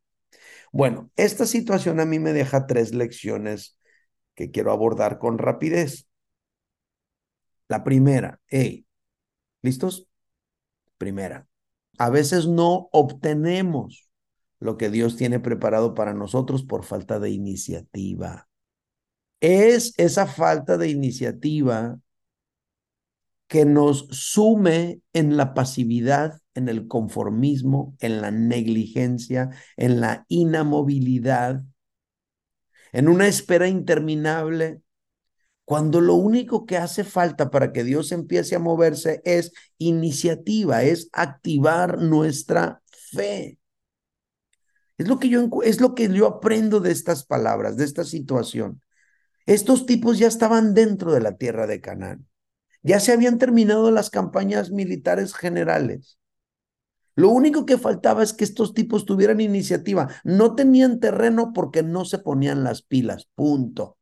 Bueno, 0.72 1.10
esta 1.16 1.46
situación 1.46 2.00
a 2.00 2.04
mí 2.04 2.18
me 2.18 2.32
deja 2.32 2.66
tres 2.66 2.94
lecciones 2.94 3.78
que 4.34 4.50
quiero 4.50 4.72
abordar 4.72 5.18
con 5.18 5.38
rapidez. 5.38 6.06
La 7.68 7.84
primera, 7.84 8.40
hey, 8.46 8.86
¿listos? 9.62 10.06
Primera, 10.96 11.46
a 11.98 12.10
veces 12.10 12.46
no 12.46 12.88
obtenemos 12.92 14.08
lo 14.60 14.76
que 14.76 14.90
Dios 14.90 15.16
tiene 15.16 15.40
preparado 15.40 15.94
para 15.94 16.14
nosotros 16.14 16.64
por 16.64 16.84
falta 16.84 17.18
de 17.18 17.30
iniciativa. 17.30 18.48
Es 19.40 19.94
esa 19.98 20.26
falta 20.26 20.76
de 20.76 20.88
iniciativa 20.88 21.98
que 23.48 23.64
nos 23.64 24.06
sume 24.10 25.00
en 25.12 25.36
la 25.36 25.54
pasividad, 25.54 26.40
en 26.54 26.68
el 26.68 26.86
conformismo, 26.86 27.96
en 28.00 28.20
la 28.20 28.30
negligencia, 28.30 29.50
en 29.76 30.00
la 30.00 30.26
inamovilidad, 30.28 31.62
en 32.92 33.08
una 33.08 33.26
espera 33.26 33.68
interminable, 33.68 34.82
cuando 35.64 36.00
lo 36.00 36.14
único 36.14 36.64
que 36.64 36.78
hace 36.78 37.04
falta 37.04 37.50
para 37.50 37.72
que 37.72 37.84
Dios 37.84 38.12
empiece 38.12 38.54
a 38.54 38.58
moverse 38.58 39.20
es 39.24 39.52
iniciativa, 39.76 40.82
es 40.82 41.10
activar 41.12 42.00
nuestra 42.00 42.82
fe. 42.90 43.58
Es 44.96 45.08
lo 45.08 45.18
que 45.18 45.28
yo, 45.28 45.48
es 45.62 45.80
lo 45.80 45.94
que 45.94 46.08
yo 46.08 46.26
aprendo 46.26 46.80
de 46.80 46.90
estas 46.90 47.24
palabras, 47.24 47.76
de 47.76 47.84
esta 47.84 48.04
situación. 48.04 48.82
Estos 49.46 49.86
tipos 49.86 50.18
ya 50.18 50.26
estaban 50.26 50.74
dentro 50.74 51.12
de 51.12 51.20
la 51.20 51.36
tierra 51.36 51.66
de 51.66 51.80
Canaán. 51.80 52.26
Ya 52.82 53.00
se 53.00 53.12
habían 53.12 53.38
terminado 53.38 53.90
las 53.90 54.10
campañas 54.10 54.70
militares 54.70 55.34
generales. 55.34 56.18
Lo 57.14 57.30
único 57.30 57.66
que 57.66 57.78
faltaba 57.78 58.22
es 58.22 58.32
que 58.32 58.44
estos 58.44 58.74
tipos 58.74 59.04
tuvieran 59.04 59.40
iniciativa. 59.40 60.08
No 60.22 60.54
tenían 60.54 61.00
terreno 61.00 61.52
porque 61.52 61.82
no 61.82 62.04
se 62.04 62.18
ponían 62.18 62.62
las 62.62 62.82
pilas. 62.82 63.28
Punto. 63.34 63.98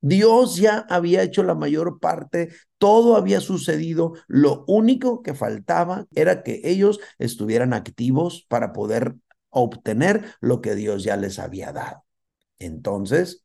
Dios 0.00 0.56
ya 0.56 0.86
había 0.88 1.22
hecho 1.22 1.42
la 1.42 1.54
mayor 1.54 1.98
parte, 1.98 2.50
todo 2.78 3.16
había 3.16 3.40
sucedido, 3.40 4.14
lo 4.28 4.64
único 4.68 5.22
que 5.22 5.34
faltaba 5.34 6.06
era 6.14 6.42
que 6.42 6.60
ellos 6.64 7.00
estuvieran 7.18 7.72
activos 7.72 8.46
para 8.48 8.72
poder 8.72 9.16
obtener 9.50 10.24
lo 10.40 10.60
que 10.60 10.74
Dios 10.74 11.02
ya 11.02 11.16
les 11.16 11.38
había 11.38 11.72
dado. 11.72 12.04
Entonces, 12.58 13.44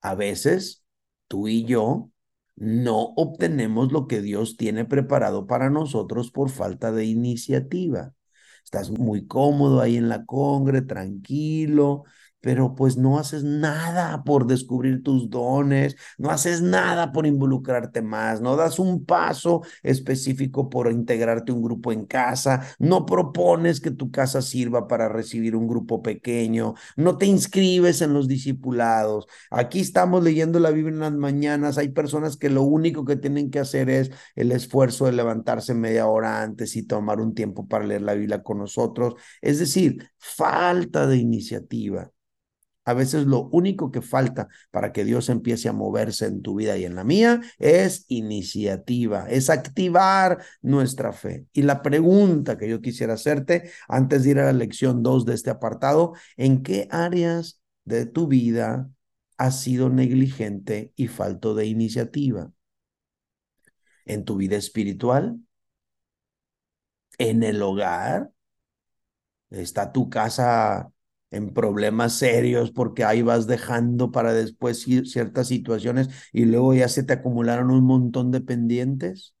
a 0.00 0.14
veces 0.14 0.84
tú 1.28 1.48
y 1.48 1.64
yo 1.64 2.10
no 2.58 3.14
obtenemos 3.16 3.92
lo 3.92 4.06
que 4.06 4.20
Dios 4.20 4.56
tiene 4.56 4.84
preparado 4.84 5.46
para 5.46 5.70
nosotros 5.70 6.30
por 6.30 6.50
falta 6.50 6.92
de 6.92 7.04
iniciativa. 7.06 8.14
Estás 8.64 8.90
muy 8.90 9.26
cómodo 9.26 9.80
ahí 9.80 9.96
en 9.96 10.08
la 10.08 10.26
congre, 10.26 10.82
tranquilo, 10.82 12.04
pero 12.40 12.74
pues 12.74 12.96
no 12.96 13.18
haces 13.18 13.44
nada 13.44 14.22
por 14.24 14.46
descubrir 14.46 15.02
tus 15.02 15.30
dones, 15.30 15.96
no 16.18 16.30
haces 16.30 16.62
nada 16.62 17.12
por 17.12 17.26
involucrarte 17.26 18.02
más, 18.02 18.40
no 18.40 18.56
das 18.56 18.78
un 18.78 19.04
paso 19.04 19.62
específico 19.82 20.68
por 20.68 20.90
integrarte 20.92 21.52
un 21.52 21.62
grupo 21.62 21.92
en 21.92 22.06
casa, 22.06 22.62
no 22.78 23.06
propones 23.06 23.80
que 23.80 23.90
tu 23.90 24.10
casa 24.10 24.42
sirva 24.42 24.86
para 24.88 25.08
recibir 25.08 25.56
un 25.56 25.66
grupo 25.66 26.02
pequeño, 26.02 26.74
no 26.96 27.16
te 27.18 27.26
inscribes 27.26 28.02
en 28.02 28.12
los 28.14 28.28
discipulados. 28.28 29.26
Aquí 29.50 29.80
estamos 29.80 30.22
leyendo 30.22 30.60
la 30.60 30.70
Biblia 30.70 30.94
en 30.94 31.00
las 31.00 31.12
mañanas, 31.12 31.78
hay 31.78 31.88
personas 31.90 32.36
que 32.36 32.50
lo 32.50 32.62
único 32.62 33.04
que 33.04 33.16
tienen 33.16 33.50
que 33.50 33.58
hacer 33.60 33.90
es 33.90 34.10
el 34.34 34.52
esfuerzo 34.52 35.06
de 35.06 35.12
levantarse 35.12 35.74
media 35.74 36.06
hora 36.06 36.42
antes 36.42 36.76
y 36.76 36.82
tomar 36.84 37.20
un 37.20 37.34
tiempo 37.34 37.66
para 37.66 37.84
leer 37.86 38.02
la 38.02 38.14
Biblia 38.14 38.42
con 38.42 38.58
nosotros, 38.58 39.14
es 39.42 39.58
decir, 39.58 40.10
falta 40.18 41.06
de 41.06 41.16
iniciativa. 41.16 42.10
A 42.88 42.94
veces 42.94 43.26
lo 43.26 43.50
único 43.52 43.90
que 43.90 44.00
falta 44.00 44.48
para 44.70 44.94
que 44.94 45.04
Dios 45.04 45.28
empiece 45.28 45.68
a 45.68 45.74
moverse 45.74 46.24
en 46.24 46.40
tu 46.40 46.54
vida 46.54 46.78
y 46.78 46.86
en 46.86 46.94
la 46.94 47.04
mía 47.04 47.42
es 47.58 48.06
iniciativa, 48.08 49.26
es 49.28 49.50
activar 49.50 50.42
nuestra 50.62 51.12
fe. 51.12 51.44
Y 51.52 51.62
la 51.62 51.82
pregunta 51.82 52.56
que 52.56 52.66
yo 52.66 52.80
quisiera 52.80 53.12
hacerte 53.12 53.70
antes 53.88 54.24
de 54.24 54.30
ir 54.30 54.38
a 54.38 54.46
la 54.46 54.54
lección 54.54 55.02
2 55.02 55.26
de 55.26 55.34
este 55.34 55.50
apartado, 55.50 56.14
¿en 56.38 56.62
qué 56.62 56.88
áreas 56.90 57.60
de 57.84 58.06
tu 58.06 58.26
vida 58.26 58.88
has 59.36 59.60
sido 59.60 59.90
negligente 59.90 60.94
y 60.96 61.08
falto 61.08 61.54
de 61.54 61.66
iniciativa? 61.66 62.52
¿En 64.06 64.24
tu 64.24 64.36
vida 64.36 64.56
espiritual? 64.56 65.38
¿En 67.18 67.42
el 67.42 67.60
hogar? 67.62 68.32
¿Está 69.50 69.92
tu 69.92 70.08
casa 70.08 70.90
en 71.30 71.52
problemas 71.52 72.14
serios 72.14 72.70
porque 72.70 73.04
ahí 73.04 73.22
vas 73.22 73.46
dejando 73.46 74.10
para 74.12 74.32
después 74.32 74.82
ciertas 74.82 75.48
situaciones 75.48 76.08
y 76.32 76.44
luego 76.46 76.74
ya 76.74 76.88
se 76.88 77.02
te 77.02 77.14
acumularon 77.14 77.70
un 77.70 77.84
montón 77.84 78.30
de 78.30 78.40
pendientes. 78.40 79.34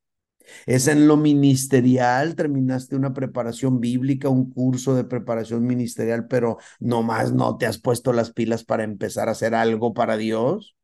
Es 0.66 0.88
en 0.88 1.08
lo 1.08 1.16
ministerial, 1.18 2.36
terminaste 2.36 2.96
una 2.96 3.14
preparación 3.14 3.80
bíblica, 3.80 4.28
un 4.30 4.50
curso 4.50 4.94
de 4.94 5.04
preparación 5.04 5.66
ministerial, 5.66 6.28
pero 6.28 6.58
nomás 6.80 7.32
no 7.32 7.58
te 7.58 7.66
has 7.66 7.78
puesto 7.78 8.12
las 8.14 8.32
pilas 8.32 8.64
para 8.64 8.84
empezar 8.84 9.28
a 9.28 9.32
hacer 9.32 9.54
algo 9.54 9.94
para 9.94 10.16
Dios. 10.16 10.77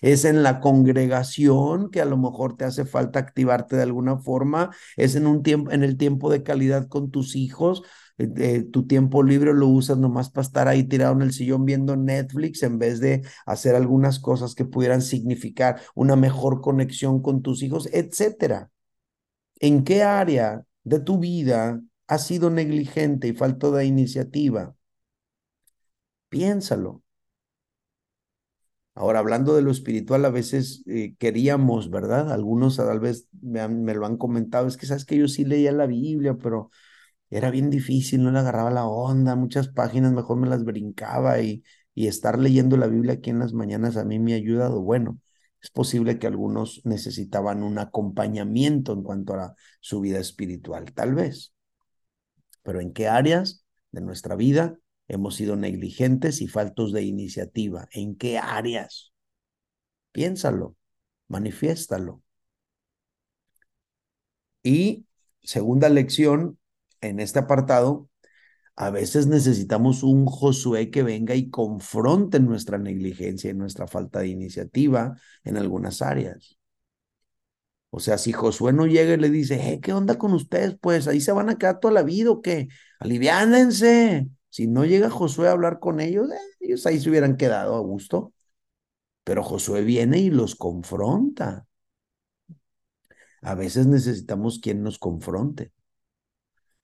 Es 0.00 0.24
en 0.24 0.42
la 0.42 0.60
congregación 0.60 1.90
que 1.90 2.00
a 2.00 2.04
lo 2.04 2.16
mejor 2.16 2.56
te 2.56 2.64
hace 2.64 2.84
falta 2.84 3.18
activarte 3.18 3.76
de 3.76 3.82
alguna 3.82 4.18
forma. 4.18 4.70
Es 4.96 5.14
en 5.16 5.26
un 5.26 5.42
tiempo, 5.42 5.70
en 5.70 5.84
el 5.84 5.96
tiempo 5.96 6.30
de 6.30 6.42
calidad 6.42 6.88
con 6.88 7.10
tus 7.10 7.36
hijos 7.36 7.82
eh, 8.18 8.64
tu 8.72 8.86
tiempo 8.86 9.22
libre 9.22 9.54
lo 9.54 9.68
usas 9.68 9.96
nomás 9.96 10.28
para 10.30 10.44
estar 10.44 10.66
ahí 10.68 10.82
tirado 10.84 11.14
en 11.14 11.22
el 11.22 11.32
sillón 11.32 11.64
viendo 11.64 11.96
Netflix 11.96 12.62
en 12.64 12.78
vez 12.78 12.98
de 13.00 13.22
hacer 13.46 13.76
algunas 13.76 14.18
cosas 14.18 14.54
que 14.56 14.64
pudieran 14.64 15.02
significar 15.02 15.80
una 15.94 16.16
mejor 16.16 16.60
conexión 16.60 17.22
con 17.22 17.42
tus 17.42 17.62
hijos, 17.62 17.88
etcétera. 17.92 18.70
¿En 19.60 19.84
qué 19.84 20.02
área 20.02 20.64
de 20.84 21.00
tu 21.00 21.18
vida 21.18 21.80
has 22.08 22.26
sido 22.26 22.50
negligente 22.50 23.28
y 23.28 23.34
falto 23.34 23.72
de 23.72 23.86
iniciativa? 23.86 24.74
Piénsalo. 26.30 27.02
Ahora, 28.98 29.20
hablando 29.20 29.54
de 29.54 29.62
lo 29.62 29.70
espiritual, 29.70 30.24
a 30.24 30.30
veces 30.30 30.82
eh, 30.86 31.14
queríamos, 31.18 31.88
¿verdad? 31.88 32.32
Algunos 32.32 32.78
tal 32.78 32.98
vez 32.98 33.28
me, 33.40 33.66
me, 33.68 33.94
lo 33.94 34.06
han 34.06 34.16
comentado, 34.16 34.66
es 34.66 34.76
que 34.76 34.86
sabes 34.86 35.04
que 35.04 35.16
yo 35.16 35.28
sí 35.28 35.44
leía 35.44 35.70
la 35.70 35.86
Biblia, 35.86 36.36
pero 36.36 36.70
era 37.30 37.50
bien 37.50 37.70
difícil, 37.70 38.22
no 38.24 38.32
le 38.32 38.40
agarraba 38.40 38.70
la 38.70 38.86
onda, 38.86 39.36
muchas 39.36 39.68
páginas 39.68 40.12
mejor 40.12 40.38
me 40.38 40.48
las 40.48 40.64
brincaba 40.64 41.40
y, 41.40 41.62
y 41.94 42.08
estar 42.08 42.40
leyendo 42.40 42.76
la 42.76 42.88
Biblia 42.88 43.14
aquí 43.14 43.30
en 43.30 43.38
las 43.40 43.52
mañanas 43.52 43.96
a 43.96 44.04
mí 44.04 44.18
me 44.18 44.34
ha 44.34 44.36
ayudado. 44.36 44.82
Bueno, 44.82 45.20
es 45.62 45.70
posible 45.70 46.18
que 46.18 46.26
algunos 46.26 46.82
necesitaban 46.84 47.62
un 47.62 47.78
acompañamiento 47.78 48.92
en 48.94 49.04
cuanto 49.04 49.34
a 49.34 49.54
su 49.80 50.00
vida 50.00 50.18
espiritual, 50.18 50.92
tal 50.92 51.14
vez. 51.14 51.54
Pero 52.62 52.80
¿en 52.80 52.92
qué 52.92 53.08
áreas 53.08 53.64
de 53.92 54.00
nuestra 54.00 54.34
vida 54.34 54.76
hemos 55.08 55.36
sido 55.36 55.56
negligentes 55.56 56.40
y 56.40 56.48
faltos 56.48 56.92
de 56.92 57.02
iniciativa? 57.02 57.88
¿En 57.92 58.16
qué 58.16 58.38
áreas? 58.38 59.12
Piénsalo, 60.12 60.76
manifiéstalo. 61.28 62.22
Y 64.62 65.06
segunda 65.42 65.88
lección, 65.88 66.58
en 67.00 67.20
este 67.20 67.38
apartado, 67.40 68.08
a 68.76 68.90
veces 68.90 69.26
necesitamos 69.26 70.02
un 70.04 70.26
Josué 70.26 70.90
que 70.90 71.02
venga 71.02 71.34
y 71.34 71.50
confronte 71.50 72.40
nuestra 72.40 72.78
negligencia 72.78 73.50
y 73.50 73.54
nuestra 73.54 73.88
falta 73.88 74.20
de 74.20 74.28
iniciativa 74.28 75.16
en 75.44 75.56
algunas 75.56 76.02
áreas. 76.02 76.58
O 77.90 78.00
sea, 78.00 78.18
si 78.18 78.32
Josué 78.32 78.72
no 78.72 78.86
llega 78.86 79.14
y 79.14 79.16
le 79.16 79.30
dice, 79.30 79.72
eh, 79.72 79.80
¿qué 79.80 79.92
onda 79.92 80.18
con 80.18 80.34
ustedes? 80.34 80.76
Pues 80.80 81.08
ahí 81.08 81.20
se 81.20 81.32
van 81.32 81.48
a 81.48 81.56
quedar 81.58 81.80
toda 81.80 81.94
la 81.94 82.02
vida 82.02 82.30
o 82.30 82.42
qué? 82.42 82.68
Aliviánense. 83.00 84.28
Si 84.50 84.66
no 84.66 84.84
llega 84.84 85.10
Josué 85.10 85.48
a 85.48 85.52
hablar 85.52 85.78
con 85.80 86.00
ellos, 86.00 86.30
eh, 86.30 86.38
ellos 86.60 86.86
ahí 86.86 87.00
se 87.00 87.10
hubieran 87.10 87.36
quedado 87.36 87.76
a 87.76 87.80
gusto. 87.80 88.32
Pero 89.24 89.42
Josué 89.42 89.82
viene 89.84 90.18
y 90.18 90.30
los 90.30 90.54
confronta. 90.56 91.66
A 93.42 93.54
veces 93.54 93.86
necesitamos 93.86 94.58
quien 94.58 94.82
nos 94.82 94.98
confronte. 94.98 95.72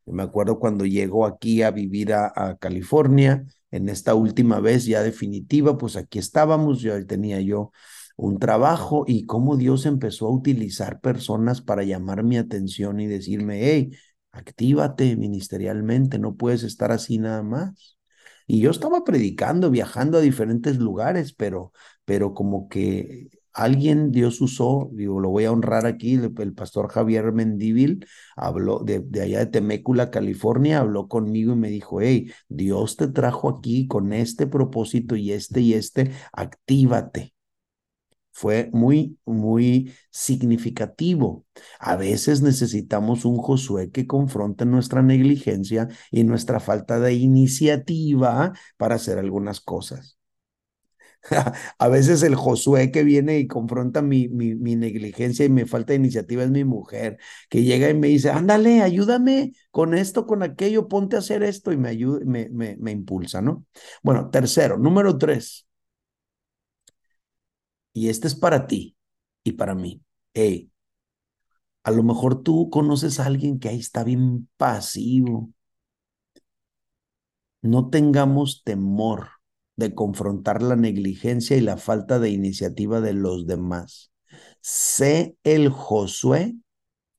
Me 0.06 0.22
acuerdo 0.22 0.58
cuando 0.58 0.84
llegó 0.84 1.26
aquí 1.26 1.62
a 1.62 1.70
vivir 1.70 2.12
a, 2.12 2.56
California, 2.60 3.44
en 3.70 3.88
esta 3.88 4.14
última 4.14 4.60
vez 4.60 4.84
ya 4.84 5.02
definitiva, 5.02 5.78
pues 5.78 5.96
aquí 5.96 6.18
estábamos, 6.18 6.80
yo 6.80 7.04
tenía 7.06 7.40
yo 7.40 7.72
un 8.16 8.38
trabajo 8.38 9.04
y 9.06 9.26
cómo 9.26 9.56
Dios 9.56 9.86
empezó 9.86 10.26
a 10.26 10.30
utilizar 10.30 11.00
personas 11.00 11.62
para 11.62 11.82
llamar 11.84 12.22
mi 12.22 12.36
atención 12.36 13.00
y 13.00 13.06
decirme, 13.06 13.60
hey, 13.62 13.90
actívate 14.34 15.16
ministerialmente, 15.16 16.18
no 16.18 16.36
puedes 16.36 16.62
estar 16.64 16.92
así 16.92 17.18
nada 17.18 17.42
más. 17.42 17.98
Y 18.46 18.60
yo 18.60 18.70
estaba 18.70 19.04
predicando, 19.04 19.70
viajando 19.70 20.18
a 20.18 20.20
diferentes 20.20 20.78
lugares, 20.78 21.32
pero, 21.32 21.72
pero 22.04 22.34
como 22.34 22.68
que 22.68 23.28
alguien 23.54 24.10
Dios 24.12 24.40
usó, 24.40 24.90
digo, 24.92 25.20
lo 25.20 25.30
voy 25.30 25.44
a 25.44 25.52
honrar 25.52 25.86
aquí, 25.86 26.14
el, 26.14 26.54
pastor 26.54 26.90
Javier 26.90 27.32
Mendívil 27.32 28.06
habló 28.36 28.80
de, 28.80 29.00
de, 29.00 29.22
allá 29.22 29.38
de 29.38 29.46
Temécula, 29.46 30.10
California, 30.10 30.80
habló 30.80 31.08
conmigo 31.08 31.54
y 31.54 31.56
me 31.56 31.68
dijo, 31.70 32.00
hey, 32.00 32.30
Dios 32.48 32.96
te 32.96 33.08
trajo 33.08 33.48
aquí 33.48 33.86
con 33.86 34.12
este 34.12 34.46
propósito 34.46 35.16
y 35.16 35.32
este 35.32 35.60
y 35.60 35.74
este, 35.74 36.12
actívate. 36.32 37.33
Fue 38.34 38.68
muy, 38.72 39.16
muy 39.24 39.94
significativo. 40.10 41.46
A 41.78 41.94
veces 41.96 42.42
necesitamos 42.42 43.24
un 43.24 43.36
Josué 43.36 43.90
que 43.92 44.06
confronte 44.08 44.66
nuestra 44.66 45.02
negligencia 45.02 45.88
y 46.10 46.24
nuestra 46.24 46.58
falta 46.58 46.98
de 46.98 47.14
iniciativa 47.14 48.52
para 48.76 48.96
hacer 48.96 49.18
algunas 49.18 49.60
cosas. 49.60 50.18
A 51.78 51.88
veces 51.88 52.22
el 52.22 52.34
Josué 52.34 52.90
que 52.90 53.02
viene 53.04 53.38
y 53.38 53.46
confronta 53.46 54.02
mi, 54.02 54.28
mi, 54.28 54.54
mi, 54.54 54.76
negligencia 54.76 55.44
y 55.44 55.48
me 55.48 55.66
falta 55.66 55.92
de 55.92 55.98
iniciativa 55.98 56.42
es 56.44 56.50
mi 56.50 56.64
mujer, 56.64 57.18
que 57.48 57.62
llega 57.62 57.88
y 57.88 57.94
me 57.94 58.08
dice, 58.08 58.30
ándale, 58.30 58.82
ayúdame 58.82 59.52
con 59.70 59.94
esto, 59.94 60.26
con 60.26 60.42
aquello, 60.42 60.88
ponte 60.88 61.16
a 61.16 61.20
hacer 61.20 61.42
esto 61.42 61.72
y 61.72 61.76
me 61.76 61.88
ayuda, 61.88 62.20
me, 62.26 62.48
me, 62.50 62.76
me 62.78 62.90
impulsa, 62.90 63.40
¿no? 63.40 63.64
Bueno, 64.02 64.30
tercero, 64.30 64.78
número 64.78 65.16
tres. 65.18 65.66
Y 67.94 68.08
este 68.10 68.26
es 68.28 68.34
para 68.34 68.66
ti 68.66 68.96
y 69.42 69.52
para 69.52 69.74
mí. 69.74 70.02
Hey, 70.34 70.70
a 71.82 71.90
lo 71.90 72.02
mejor 72.02 72.42
tú 72.42 72.70
conoces 72.70 73.20
a 73.20 73.26
alguien 73.26 73.58
que 73.58 73.68
ahí 73.68 73.78
está 73.78 74.04
bien 74.04 74.48
pasivo. 74.56 75.50
No 77.62 77.90
tengamos 77.90 78.62
temor 78.64 79.28
de 79.76 79.94
confrontar 79.94 80.62
la 80.62 80.76
negligencia 80.76 81.56
y 81.56 81.60
la 81.60 81.76
falta 81.76 82.18
de 82.18 82.30
iniciativa 82.30 83.00
de 83.00 83.12
los 83.14 83.46
demás. 83.46 84.12
Sé 84.60 85.36
el 85.44 85.68
Josué 85.68 86.56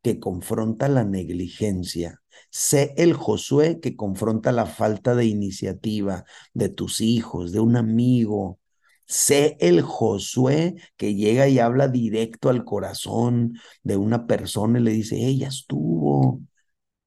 que 0.02 0.20
confronta 0.20 0.88
la 0.90 1.04
negligencia. 1.04 2.22
Sé 2.52 2.94
el 2.98 3.14
Josué 3.14 3.80
que 3.82 3.96
confronta 3.96 4.52
la 4.52 4.66
falta 4.66 5.16
de 5.16 5.26
iniciativa 5.26 6.26
de 6.54 6.70
tus 6.70 7.02
hijos, 7.02 7.52
de 7.52 7.60
un 7.60 7.76
amigo, 7.76 8.60
Sé 9.08 9.58
el 9.60 9.82
Josué 9.82 10.76
que 10.98 11.16
llega 11.16 11.48
y 11.48 11.60
habla 11.60 11.88
directo 11.88 12.50
al 12.50 12.66
corazón 12.66 13.54
de 13.84 13.98
una 13.98 14.28
persona 14.28 14.80
y 14.80 14.84
le 14.84 14.92
dice, 14.92 15.18
ella 15.26 15.48
estuvo, 15.50 16.42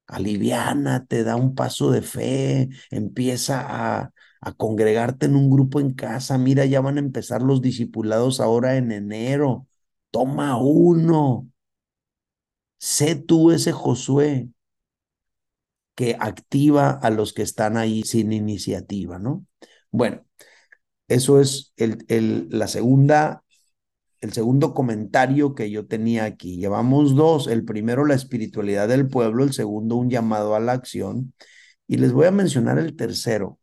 aliviana, 0.06 1.06
te 1.06 1.24
da 1.24 1.36
un 1.36 1.54
paso 1.54 1.90
de 1.90 2.02
fe, 2.02 2.68
empieza 2.90 3.60
a, 4.00 4.12
a 4.40 4.52
congregarte 4.54 5.26
en 5.26 5.36
un 5.36 5.50
grupo 5.50 5.80
en 5.80 5.92
casa, 5.94 6.38
mira, 6.38 6.64
ya 6.66 6.80
van 6.80 6.96
a 6.98 7.00
empezar 7.00 7.42
los 7.42 7.60
discipulados 7.62 8.40
ahora 8.40 8.76
en 8.76 8.92
enero, 8.92 9.66
toma 10.10 10.56
uno, 10.60 11.48
sé 12.80 13.14
tú 13.14 13.50
ese 13.52 13.70
Josué 13.72 14.48
que 15.94 16.16
activa 16.18 16.90
a 16.92 17.10
los 17.10 17.32
que 17.32 17.42
están 17.42 17.76
ahí 17.76 18.02
sin 18.04 18.32
iniciativa, 18.32 19.18
¿no? 19.18 19.44
Bueno, 19.90 20.24
eso 21.08 21.40
es 21.40 21.72
el, 21.76 22.04
el, 22.08 22.48
la 22.50 22.68
segunda, 22.68 23.44
el 24.20 24.32
segundo 24.32 24.74
comentario 24.74 25.54
que 25.54 25.70
yo 25.70 25.86
tenía 25.86 26.24
aquí. 26.24 26.58
Llevamos 26.58 27.16
dos, 27.16 27.48
el 27.48 27.64
primero 27.64 28.04
la 28.06 28.14
espiritualidad 28.14 28.88
del 28.88 29.08
pueblo, 29.08 29.44
el 29.44 29.52
segundo 29.52 29.96
un 29.96 30.10
llamado 30.10 30.54
a 30.54 30.60
la 30.60 30.72
acción, 30.72 31.34
y 31.86 31.96
les 31.98 32.12
voy 32.12 32.26
a 32.26 32.30
mencionar 32.32 32.78
el 32.78 32.96
tercero. 32.96 33.58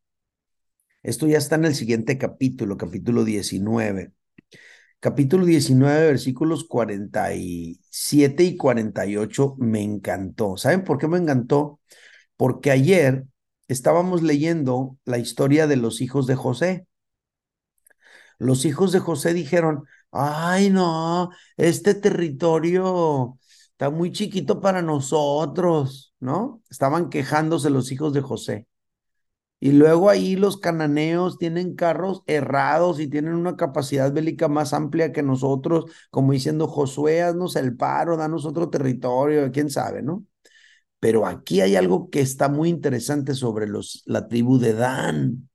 Esto 1.04 1.28
ya 1.28 1.38
está 1.38 1.56
en 1.56 1.66
el 1.66 1.76
siguiente 1.76 2.18
capítulo, 2.18 2.78
capítulo 2.78 3.24
19. 3.24 4.12
Capítulo 5.00 5.46
19, 5.46 6.08
versículos 6.08 6.64
47 6.66 8.44
y 8.44 8.58
48 8.58 9.56
me 9.60 9.84
encantó. 9.84 10.58
¿Saben 10.58 10.84
por 10.84 10.98
qué 10.98 11.08
me 11.08 11.18
encantó? 11.20 11.80
porque 12.38 12.72
ayer 12.72 13.26
estábamos 13.68 14.22
leyendo 14.24 14.98
la 15.06 15.18
historia 15.18 15.68
de 15.68 15.78
los 15.78 16.02
hijos 16.02 16.28
de 16.28 16.36
José. 16.36 16.88
Los 18.40 18.66
hijos 18.66 18.92
de 18.92 19.00
José 19.00 19.34
dijeron, 19.34 19.84
ay 20.12 20.70
no, 20.70 21.30
este 21.58 21.96
territorio 21.96 23.38
está 23.72 23.90
muy 23.90 24.12
chiquito 24.12 24.62
para 24.62 24.82
nosotros, 24.82 26.14
¿no? 26.20 26.62
Estaban 26.70 27.10
quejándose 27.10 27.70
los 27.70 27.92
hijos 27.92 28.14
de 28.14 28.22
José. 28.22 28.68
Y 29.60 29.72
luego 29.72 30.10
ahí 30.10 30.36
los 30.36 30.58
cananeos 30.58 31.38
tienen 31.38 31.76
carros 31.76 32.22
errados 32.28 33.00
y 33.00 33.08
tienen 33.10 33.34
una 33.34 33.56
capacidad 33.56 34.12
bélica 34.14 34.48
más 34.48 34.74
amplia 34.74 35.12
que 35.12 35.24
nosotros, 35.24 35.86
como 36.12 36.34
diciendo, 36.34 36.68
Josué, 36.68 37.24
haznos 37.24 37.56
el 37.56 37.76
paro, 37.76 38.18
danos 38.18 38.46
otro 38.46 38.70
territorio, 38.70 39.52
quién 39.52 39.70
sabe, 39.70 40.04
¿no? 40.04 40.24
Pero 41.00 41.26
aquí 41.26 41.62
hay 41.62 41.76
algo 41.76 42.10
que 42.10 42.22
está 42.22 42.50
muy 42.50 42.70
interesante 42.70 43.34
sobre 43.34 43.68
los, 43.68 44.04
la 44.06 44.28
tribu 44.28 44.60
de 44.60 44.74
Dan. 44.74 45.50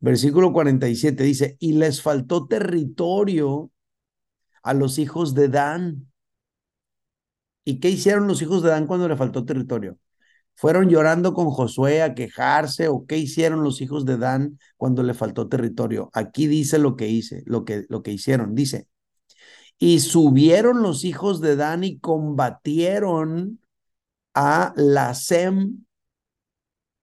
Versículo 0.00 0.52
47 0.52 1.22
dice, 1.24 1.56
y 1.60 1.74
les 1.74 2.00
faltó 2.00 2.46
territorio 2.46 3.70
a 4.62 4.74
los 4.74 4.98
hijos 4.98 5.34
de 5.34 5.48
Dan. 5.48 6.10
¿Y 7.64 7.80
qué 7.80 7.90
hicieron 7.90 8.26
los 8.26 8.40
hijos 8.40 8.62
de 8.62 8.70
Dan 8.70 8.86
cuando 8.86 9.08
le 9.08 9.16
faltó 9.16 9.44
territorio? 9.44 9.98
¿Fueron 10.54 10.88
llorando 10.88 11.34
con 11.34 11.50
Josué 11.50 12.02
a 12.02 12.14
quejarse 12.14 12.88
o 12.88 13.06
qué 13.06 13.18
hicieron 13.18 13.62
los 13.62 13.80
hijos 13.80 14.04
de 14.04 14.18
Dan 14.18 14.58
cuando 14.76 15.02
le 15.02 15.14
faltó 15.14 15.48
territorio? 15.48 16.10
Aquí 16.14 16.46
dice 16.46 16.78
lo 16.78 16.96
que 16.96 17.08
hice, 17.08 17.42
lo 17.46 17.64
que, 17.64 17.84
lo 17.88 18.02
que 18.02 18.12
hicieron. 18.12 18.54
Dice, 18.54 18.86
y 19.78 20.00
subieron 20.00 20.82
los 20.82 21.04
hijos 21.04 21.40
de 21.40 21.56
Dan 21.56 21.84
y 21.84 21.98
combatieron 21.98 23.60
a 24.34 24.72
la 24.76 25.14
Sem 25.14 25.84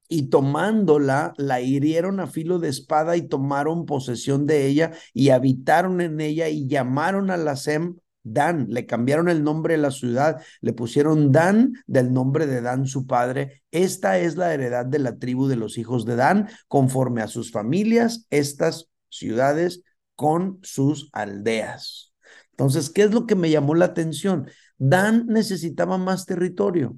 y 0.08 0.30
tomándola, 0.30 1.34
la 1.38 1.62
hirieron 1.62 2.20
a 2.20 2.28
filo 2.28 2.60
de 2.60 2.70
espada 2.70 3.17
y 3.17 3.28
tomaron 3.28 3.86
posesión 3.86 4.46
de 4.46 4.65
ella 4.67 4.91
y 5.13 5.30
habitaron 5.30 6.02
en 6.02 6.22
ella 6.22 6.50
y 6.50 6.67
llamaron 6.67 7.30
a 7.32 7.38
la 7.38 7.56
Sem 7.56 7.96
Dan, 8.34 8.67
le 8.70 8.86
cambiaron 8.86 9.30
el 9.30 9.43
nombre 9.43 9.76
de 9.76 9.82
la 9.82 9.91
ciudad, 9.91 10.41
le 10.62 10.74
pusieron 10.74 11.32
Dan 11.32 11.74
del 11.88 12.12
nombre 12.12 12.46
de 12.46 12.62
Dan 12.62 12.86
su 12.86 13.08
padre. 13.08 13.63
Esta 13.72 14.20
es 14.20 14.36
la 14.36 14.54
heredad 14.54 14.86
de 14.86 15.00
la 15.00 15.17
tribu 15.17 15.48
de 15.48 15.56
los 15.56 15.78
hijos 15.78 16.06
de 16.06 16.15
Dan, 16.15 16.50
conforme 16.67 17.22
a 17.22 17.28
sus 17.28 17.52
familias, 17.52 18.28
estas 18.30 18.89
ciudades 19.10 19.84
con 20.15 20.60
sus 20.62 21.10
aldeas. 21.13 22.13
Entonces, 22.52 22.89
¿qué 22.89 23.04
es 23.04 23.13
lo 23.13 23.28
que 23.28 23.36
me 23.36 23.50
llamó 23.50 23.76
la 23.76 23.86
atención? 23.86 24.50
Dan 24.78 25.28
necesitaba 25.28 25.98
más 25.98 26.26
territorio. 26.26 26.98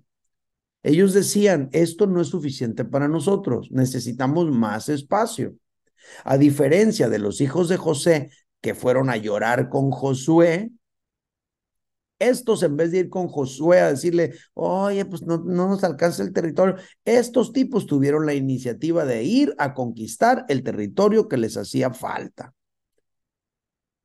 Ellos 0.83 1.13
decían, 1.13 1.69
esto 1.73 2.07
no 2.07 2.21
es 2.21 2.29
suficiente 2.29 2.85
para 2.85 3.07
nosotros, 3.07 3.69
necesitamos 3.71 4.49
más 4.49 4.89
espacio. 4.89 5.55
A 6.23 6.37
diferencia 6.37 7.09
de 7.09 7.19
los 7.19 7.41
hijos 7.41 7.67
de 7.69 7.77
José 7.77 8.29
que 8.61 8.75
fueron 8.75 9.09
a 9.09 9.17
llorar 9.17 9.69
con 9.69 9.91
Josué, 9.91 10.71
estos 12.17 12.63
en 12.63 12.75
vez 12.75 12.91
de 12.91 12.99
ir 12.99 13.09
con 13.09 13.27
Josué 13.27 13.79
a 13.79 13.89
decirle, 13.89 14.33
oye, 14.53 15.05
pues 15.05 15.21
no, 15.23 15.37
no 15.37 15.67
nos 15.69 15.83
alcanza 15.83 16.23
el 16.23 16.33
territorio, 16.33 16.75
estos 17.05 17.53
tipos 17.53 17.85
tuvieron 17.85 18.25
la 18.25 18.33
iniciativa 18.33 19.05
de 19.05 19.23
ir 19.23 19.55
a 19.57 19.73
conquistar 19.73 20.45
el 20.49 20.63
territorio 20.63 21.27
que 21.27 21.37
les 21.37 21.55
hacía 21.55 21.93
falta. 21.93 22.53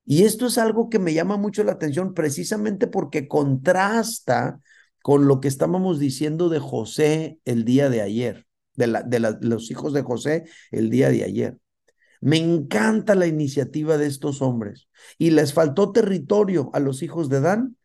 Y 0.06 0.24
esto 0.24 0.46
es 0.46 0.58
algo 0.58 0.90
que 0.90 0.98
me 0.98 1.14
llama 1.14 1.37
mucho 1.37 1.64
la 1.64 1.72
atención 1.72 2.14
precisamente 2.14 2.87
porque 2.87 3.26
contrasta 3.26 4.60
con 5.05 5.29
lo 5.29 5.38
que 5.43 5.49
estábamos 5.49 5.99
diciendo 5.99 6.49
de 6.49 6.61
José 6.61 7.38
el 7.45 7.67
día 7.67 7.90
de 7.90 8.01
ayer, 8.01 8.47
de, 8.75 9.37
los 9.43 9.71
hijos 9.71 9.93
de 9.93 10.01
José 10.01 10.45
el 10.71 10.88
día 10.88 11.11
de 11.11 11.25
ayer. 11.25 11.59
Me 12.23 12.38
encanta 12.38 13.14
la 13.14 13.27
iniciativa 13.27 13.99
de 13.99 14.07
estos 14.07 14.40
hombres. 14.40 14.88
Y 15.19 15.33
les 15.33 15.53
faltó 15.53 15.93
territorio 15.93 16.71
a 16.73 16.81
los 16.81 17.03
hijos 17.03 17.29
de 17.29 17.43
Dan. 17.43 17.77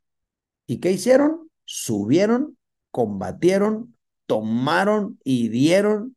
¿Y 0.66 0.78
qué 0.78 0.94
hicieron? 0.94 1.52
Subieron, 1.66 2.58
combatieron, 2.90 3.98
tomaron, 4.26 5.20
hirieron, 5.26 6.16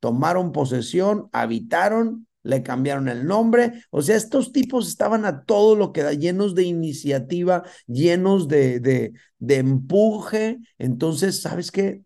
tomaron 0.00 0.50
posesión, 0.50 1.28
habitaron 1.30 2.26
le 2.42 2.62
cambiaron 2.62 3.08
el 3.08 3.26
nombre. 3.26 3.84
O 3.90 4.02
sea, 4.02 4.16
estos 4.16 4.52
tipos 4.52 4.88
estaban 4.88 5.24
a 5.24 5.44
todo 5.44 5.76
lo 5.76 5.92
que 5.92 6.02
da, 6.02 6.12
llenos 6.12 6.54
de 6.54 6.64
iniciativa, 6.64 7.62
llenos 7.86 8.48
de, 8.48 8.80
de, 8.80 9.12
de 9.38 9.56
empuje. 9.56 10.58
Entonces, 10.78 11.40
¿sabes 11.42 11.70
qué? 11.70 12.02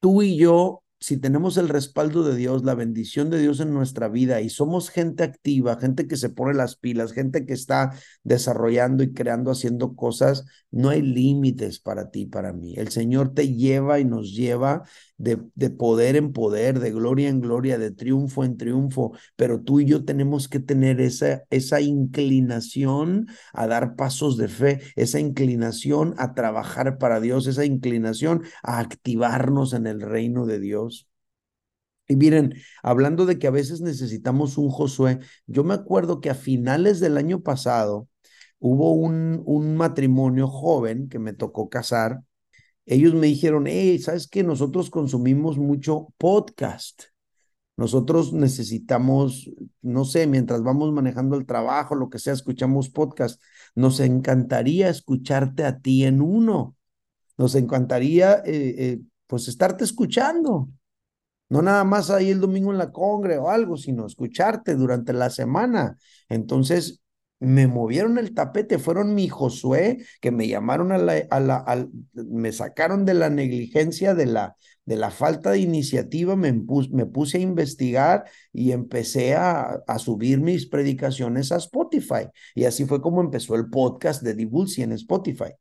Tú 0.00 0.22
y 0.22 0.36
yo 0.38 0.82
si 1.06 1.18
tenemos 1.18 1.56
el 1.56 1.68
respaldo 1.68 2.24
de 2.24 2.34
Dios, 2.34 2.64
la 2.64 2.74
bendición 2.74 3.30
de 3.30 3.38
Dios 3.38 3.60
en 3.60 3.72
nuestra 3.72 4.08
vida 4.08 4.40
y 4.40 4.50
somos 4.50 4.90
gente 4.90 5.22
activa, 5.22 5.78
gente 5.78 6.08
que 6.08 6.16
se 6.16 6.30
pone 6.30 6.52
las 6.52 6.74
pilas, 6.74 7.12
gente 7.12 7.46
que 7.46 7.52
está 7.52 7.92
desarrollando 8.24 9.04
y 9.04 9.12
creando, 9.12 9.52
haciendo 9.52 9.94
cosas, 9.94 10.46
no 10.72 10.88
hay 10.88 11.02
límites 11.02 11.78
para 11.78 12.10
ti, 12.10 12.26
para 12.26 12.52
mí. 12.52 12.74
El 12.76 12.88
Señor 12.88 13.34
te 13.34 13.54
lleva 13.54 14.00
y 14.00 14.04
nos 14.04 14.34
lleva 14.34 14.82
de, 15.16 15.38
de 15.54 15.70
poder 15.70 16.16
en 16.16 16.32
poder, 16.32 16.80
de 16.80 16.90
gloria 16.90 17.28
en 17.28 17.40
gloria, 17.40 17.78
de 17.78 17.92
triunfo 17.92 18.42
en 18.42 18.56
triunfo, 18.56 19.12
pero 19.36 19.60
tú 19.60 19.78
y 19.78 19.86
yo 19.86 20.04
tenemos 20.04 20.48
que 20.48 20.58
tener 20.58 21.00
esa 21.00 21.80
inclinación 21.80 23.28
a 23.52 23.68
dar 23.68 23.94
pasos 23.94 24.36
de 24.36 24.48
fe, 24.48 24.80
esa 24.96 25.20
inclinación 25.20 26.14
a 26.18 26.34
trabajar 26.34 26.98
para 26.98 27.20
Dios, 27.20 27.46
esa 27.46 27.64
inclinación 27.64 28.42
a 28.64 28.80
activarnos 28.80 29.72
en 29.72 29.86
el 29.86 30.00
reino 30.00 30.46
de 30.46 30.58
Dios. 30.58 30.95
Y 32.08 32.16
miren, 32.16 32.54
hablando 32.82 33.26
de 33.26 33.38
que 33.38 33.46
a 33.46 33.50
veces 33.50 33.80
necesitamos 33.80 34.58
un 34.58 34.70
Josué, 34.70 35.18
yo 35.46 35.64
me 35.64 35.74
acuerdo 35.74 36.20
que 36.20 36.30
a 36.30 36.34
finales 36.34 37.00
del 37.00 37.16
año 37.16 37.42
pasado 37.42 38.08
hubo 38.58 38.92
un, 38.92 39.42
un 39.44 39.76
matrimonio 39.76 40.48
joven 40.48 41.08
que 41.08 41.18
me 41.18 41.32
tocó 41.32 41.68
casar. 41.68 42.22
Ellos 42.86 43.14
me 43.14 43.26
dijeron, 43.26 43.66
hey, 43.66 43.98
¿sabes 43.98 44.28
qué? 44.28 44.44
Nosotros 44.44 44.90
consumimos 44.90 45.58
mucho 45.58 46.14
podcast. 46.18 47.04
Nosotros 47.76 48.32
necesitamos, 48.32 49.50
no 49.82 50.04
sé, 50.06 50.26
mientras 50.26 50.62
vamos 50.62 50.92
manejando 50.92 51.36
el 51.36 51.44
trabajo, 51.44 51.94
lo 51.94 52.08
que 52.08 52.18
sea, 52.18 52.32
escuchamos 52.32 52.88
podcast. 52.88 53.42
Nos 53.74 54.00
encantaría 54.00 54.88
escucharte 54.88 55.64
a 55.64 55.78
ti 55.80 56.04
en 56.04 56.22
uno. 56.22 56.74
Nos 57.36 57.54
encantaría, 57.54 58.36
eh, 58.46 58.74
eh, 58.78 59.00
pues, 59.26 59.48
estarte 59.48 59.84
escuchando. 59.84 60.70
No 61.48 61.62
nada 61.62 61.84
más 61.84 62.10
ahí 62.10 62.30
el 62.30 62.40
domingo 62.40 62.72
en 62.72 62.78
la 62.78 62.90
congre 62.92 63.38
o 63.38 63.50
algo, 63.50 63.76
sino 63.76 64.06
escucharte 64.06 64.74
durante 64.74 65.12
la 65.12 65.30
semana. 65.30 65.96
Entonces, 66.28 67.02
me 67.38 67.66
movieron 67.66 68.18
el 68.18 68.34
tapete, 68.34 68.78
fueron 68.78 69.14
mi 69.14 69.28
Josué, 69.28 69.98
que 70.20 70.30
me 70.30 70.48
llamaron 70.48 70.90
a 70.92 70.98
la, 70.98 71.22
a 71.30 71.40
la 71.40 71.88
me 72.14 72.52
sacaron 72.52 73.04
de 73.04 73.14
la 73.14 73.28
negligencia, 73.28 74.14
de 74.14 74.26
la, 74.26 74.56
de 74.86 74.96
la 74.96 75.10
falta 75.10 75.50
de 75.50 75.58
iniciativa, 75.58 76.34
me, 76.34 76.52
me 76.90 77.06
puse 77.06 77.38
a 77.38 77.40
investigar 77.40 78.24
y 78.52 78.72
empecé 78.72 79.34
a, 79.34 79.82
a, 79.86 79.98
subir 79.98 80.40
mis 80.40 80.66
predicaciones 80.66 81.52
a 81.52 81.56
Spotify. 81.56 82.28
Y 82.54 82.64
así 82.64 82.86
fue 82.86 83.02
como 83.02 83.20
empezó 83.20 83.54
el 83.54 83.68
podcast 83.68 84.22
de 84.22 84.34
Divulsi 84.34 84.82
en 84.82 84.92
Spotify. 84.92 85.52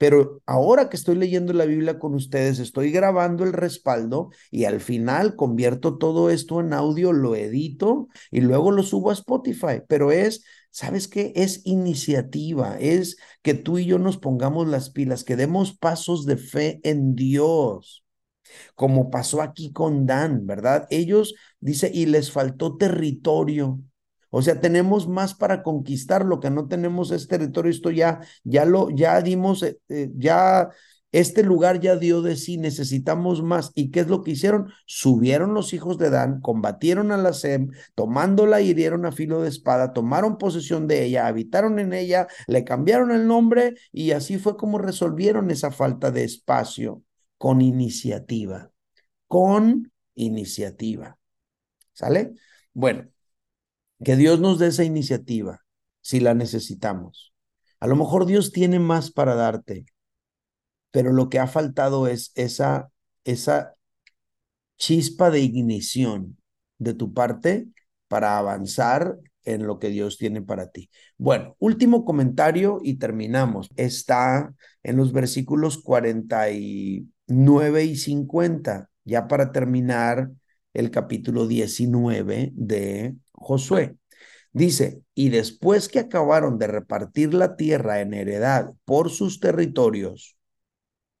Pero 0.00 0.40
ahora 0.46 0.88
que 0.88 0.96
estoy 0.96 1.16
leyendo 1.16 1.52
la 1.52 1.66
Biblia 1.66 1.98
con 1.98 2.14
ustedes, 2.14 2.58
estoy 2.58 2.90
grabando 2.90 3.44
el 3.44 3.52
respaldo 3.52 4.30
y 4.50 4.64
al 4.64 4.80
final 4.80 5.36
convierto 5.36 5.98
todo 5.98 6.30
esto 6.30 6.60
en 6.60 6.72
audio, 6.72 7.12
lo 7.12 7.36
edito 7.36 8.08
y 8.30 8.40
luego 8.40 8.72
lo 8.72 8.82
subo 8.82 9.10
a 9.10 9.12
Spotify. 9.14 9.82
Pero 9.88 10.10
es, 10.10 10.42
¿sabes 10.70 11.06
qué? 11.06 11.32
Es 11.36 11.60
iniciativa, 11.66 12.78
es 12.78 13.16
que 13.42 13.52
tú 13.54 13.78
y 13.78 13.84
yo 13.84 13.98
nos 13.98 14.16
pongamos 14.16 14.66
las 14.68 14.88
pilas, 14.90 15.22
que 15.24 15.36
demos 15.36 15.76
pasos 15.76 16.24
de 16.24 16.36
fe 16.38 16.80
en 16.82 17.14
Dios 17.14 18.04
como 18.74 19.10
pasó 19.10 19.42
aquí 19.42 19.72
con 19.72 20.06
Dan, 20.06 20.46
¿verdad? 20.46 20.86
Ellos, 20.90 21.34
dice, 21.60 21.90
y 21.92 22.06
les 22.06 22.30
faltó 22.32 22.76
territorio. 22.76 23.80
O 24.30 24.42
sea, 24.42 24.60
tenemos 24.60 25.08
más 25.08 25.34
para 25.34 25.62
conquistar, 25.62 26.24
lo 26.24 26.40
que 26.40 26.50
no 26.50 26.68
tenemos 26.68 27.10
es 27.10 27.28
territorio, 27.28 27.70
esto 27.70 27.90
ya, 27.90 28.20
ya 28.44 28.64
lo, 28.64 28.90
ya 28.90 29.20
dimos, 29.20 29.62
eh, 29.62 29.78
eh, 29.88 30.10
ya 30.16 30.70
este 31.12 31.42
lugar 31.42 31.80
ya 31.80 31.96
dio 31.96 32.22
de 32.22 32.36
sí, 32.36 32.56
necesitamos 32.56 33.42
más. 33.42 33.72
¿Y 33.74 33.90
qué 33.90 34.00
es 34.00 34.08
lo 34.08 34.22
que 34.22 34.32
hicieron? 34.32 34.72
Subieron 34.86 35.54
los 35.54 35.72
hijos 35.72 35.98
de 35.98 36.10
Dan, 36.10 36.40
combatieron 36.40 37.10
a 37.10 37.16
la 37.16 37.32
Sem, 37.32 37.70
tomándola, 37.94 38.60
hirieron 38.60 39.04
a 39.06 39.12
filo 39.12 39.42
de 39.42 39.48
espada, 39.48 39.92
tomaron 39.92 40.38
posesión 40.38 40.86
de 40.86 41.04
ella, 41.04 41.26
habitaron 41.26 41.78
en 41.80 41.92
ella, 41.92 42.28
le 42.46 42.64
cambiaron 42.64 43.10
el 43.10 43.26
nombre 43.26 43.74
y 43.92 44.12
así 44.12 44.38
fue 44.38 44.56
como 44.56 44.78
resolvieron 44.78 45.50
esa 45.50 45.72
falta 45.72 46.10
de 46.12 46.24
espacio 46.24 47.02
con 47.38 47.60
iniciativa, 47.60 48.70
con 49.26 49.92
iniciativa. 50.14 51.18
¿Sale? 51.92 52.34
Bueno, 52.72 53.08
que 54.04 54.16
Dios 54.16 54.40
nos 54.40 54.58
dé 54.58 54.68
esa 54.68 54.84
iniciativa 54.84 55.60
si 56.00 56.20
la 56.20 56.34
necesitamos. 56.34 57.34
A 57.80 57.86
lo 57.86 57.96
mejor 57.96 58.26
Dios 58.26 58.52
tiene 58.52 58.78
más 58.78 59.10
para 59.10 59.34
darte, 59.34 59.86
pero 60.90 61.12
lo 61.12 61.28
que 61.28 61.38
ha 61.38 61.46
faltado 61.46 62.06
es 62.06 62.32
esa, 62.34 62.90
esa 63.24 63.74
chispa 64.76 65.30
de 65.30 65.40
ignición 65.40 66.38
de 66.78 66.94
tu 66.94 67.12
parte 67.12 67.68
para 68.08 68.38
avanzar 68.38 69.18
en 69.44 69.66
lo 69.66 69.78
que 69.78 69.88
Dios 69.88 70.18
tiene 70.18 70.42
para 70.42 70.70
ti. 70.70 70.90
Bueno, 71.16 71.56
último 71.58 72.04
comentario 72.04 72.80
y 72.82 72.94
terminamos. 72.94 73.70
Está 73.76 74.54
en 74.82 74.96
los 74.96 75.12
versículos 75.12 75.82
49 75.82 77.84
y 77.84 77.96
50, 77.96 78.90
ya 79.04 79.28
para 79.28 79.52
terminar 79.52 80.30
el 80.72 80.90
capítulo 80.90 81.46
19 81.46 82.52
de 82.54 83.16
Josué. 83.40 83.96
Dice, 84.52 85.02
y 85.14 85.30
después 85.30 85.88
que 85.88 86.00
acabaron 86.00 86.58
de 86.58 86.66
repartir 86.66 87.34
la 87.34 87.56
tierra 87.56 88.00
en 88.00 88.14
heredad 88.14 88.72
por 88.84 89.10
sus 89.10 89.40
territorios, 89.40 90.36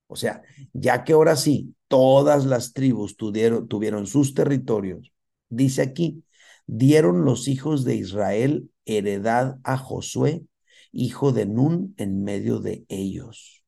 o 0.06 0.16
sea, 0.16 0.42
ya 0.72 1.04
que 1.04 1.12
ahora 1.12 1.36
sí, 1.36 1.74
todas 1.88 2.44
las 2.44 2.72
tribus 2.72 3.16
tuvieron, 3.16 4.06
sus 4.06 4.34
territorios, 4.34 5.12
dice 5.48 5.82
aquí, 5.82 6.24
dieron 6.66 7.24
los 7.24 7.48
hijos 7.48 7.84
de 7.84 7.94
Israel 7.94 8.70
heredad 8.84 9.58
a 9.62 9.76
Josué, 9.76 10.44
hijo 10.92 11.32
de 11.32 11.46
Nun, 11.46 11.94
en 11.96 12.24
medio 12.24 12.58
de 12.58 12.84
ellos. 12.88 13.64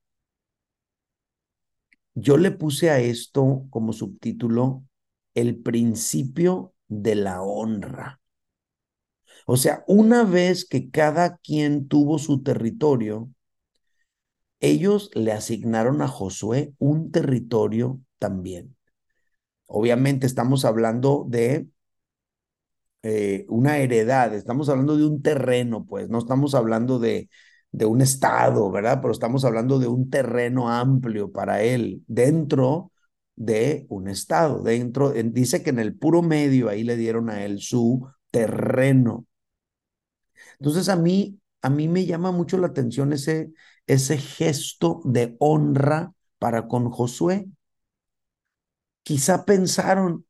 Yo 2.14 2.36
le 2.36 2.50
puse 2.50 2.90
a 2.90 2.98
esto 2.98 3.66
como 3.70 3.92
subtítulo 3.92 4.84
el 5.34 5.56
principio 5.56 6.74
de 6.88 7.14
la 7.14 7.42
honra. 7.42 8.21
O 9.46 9.56
sea, 9.56 9.84
una 9.86 10.24
vez 10.24 10.64
que 10.64 10.90
cada 10.90 11.36
quien 11.38 11.88
tuvo 11.88 12.18
su 12.18 12.42
territorio, 12.42 13.30
ellos 14.60 15.10
le 15.14 15.32
asignaron 15.32 16.00
a 16.02 16.08
Josué 16.08 16.74
un 16.78 17.10
territorio 17.12 18.00
también. 18.18 18.76
Obviamente 19.66 20.26
estamos 20.26 20.64
hablando 20.64 21.26
de 21.28 21.68
eh, 23.02 23.46
una 23.48 23.78
heredad, 23.78 24.34
estamos 24.34 24.68
hablando 24.68 24.96
de 24.96 25.04
un 25.06 25.22
terreno, 25.22 25.84
pues 25.86 26.08
no 26.08 26.18
estamos 26.18 26.54
hablando 26.54 26.98
de, 26.98 27.28
de 27.72 27.86
un 27.86 28.00
estado, 28.00 28.70
¿verdad? 28.70 29.00
Pero 29.00 29.12
estamos 29.12 29.44
hablando 29.44 29.78
de 29.78 29.88
un 29.88 30.08
terreno 30.10 30.68
amplio 30.70 31.32
para 31.32 31.62
él 31.62 32.02
dentro 32.06 32.92
de 33.34 33.86
un 33.88 34.08
estado, 34.08 34.62
dentro, 34.62 35.10
dice 35.12 35.62
que 35.62 35.70
en 35.70 35.78
el 35.80 35.96
puro 35.98 36.22
medio 36.22 36.68
ahí 36.68 36.84
le 36.84 36.96
dieron 36.96 37.30
a 37.30 37.44
él 37.44 37.60
su 37.60 38.06
terreno. 38.30 39.26
Entonces 40.62 40.88
a 40.88 40.94
mí, 40.94 41.40
a 41.60 41.70
mí 41.70 41.88
me 41.88 42.06
llama 42.06 42.30
mucho 42.30 42.56
la 42.56 42.68
atención 42.68 43.12
ese, 43.12 43.52
ese 43.88 44.16
gesto 44.16 45.00
de 45.04 45.34
honra 45.40 46.12
para 46.38 46.68
con 46.68 46.88
Josué. 46.88 47.48
Quizá 49.02 49.44
pensaron, 49.44 50.24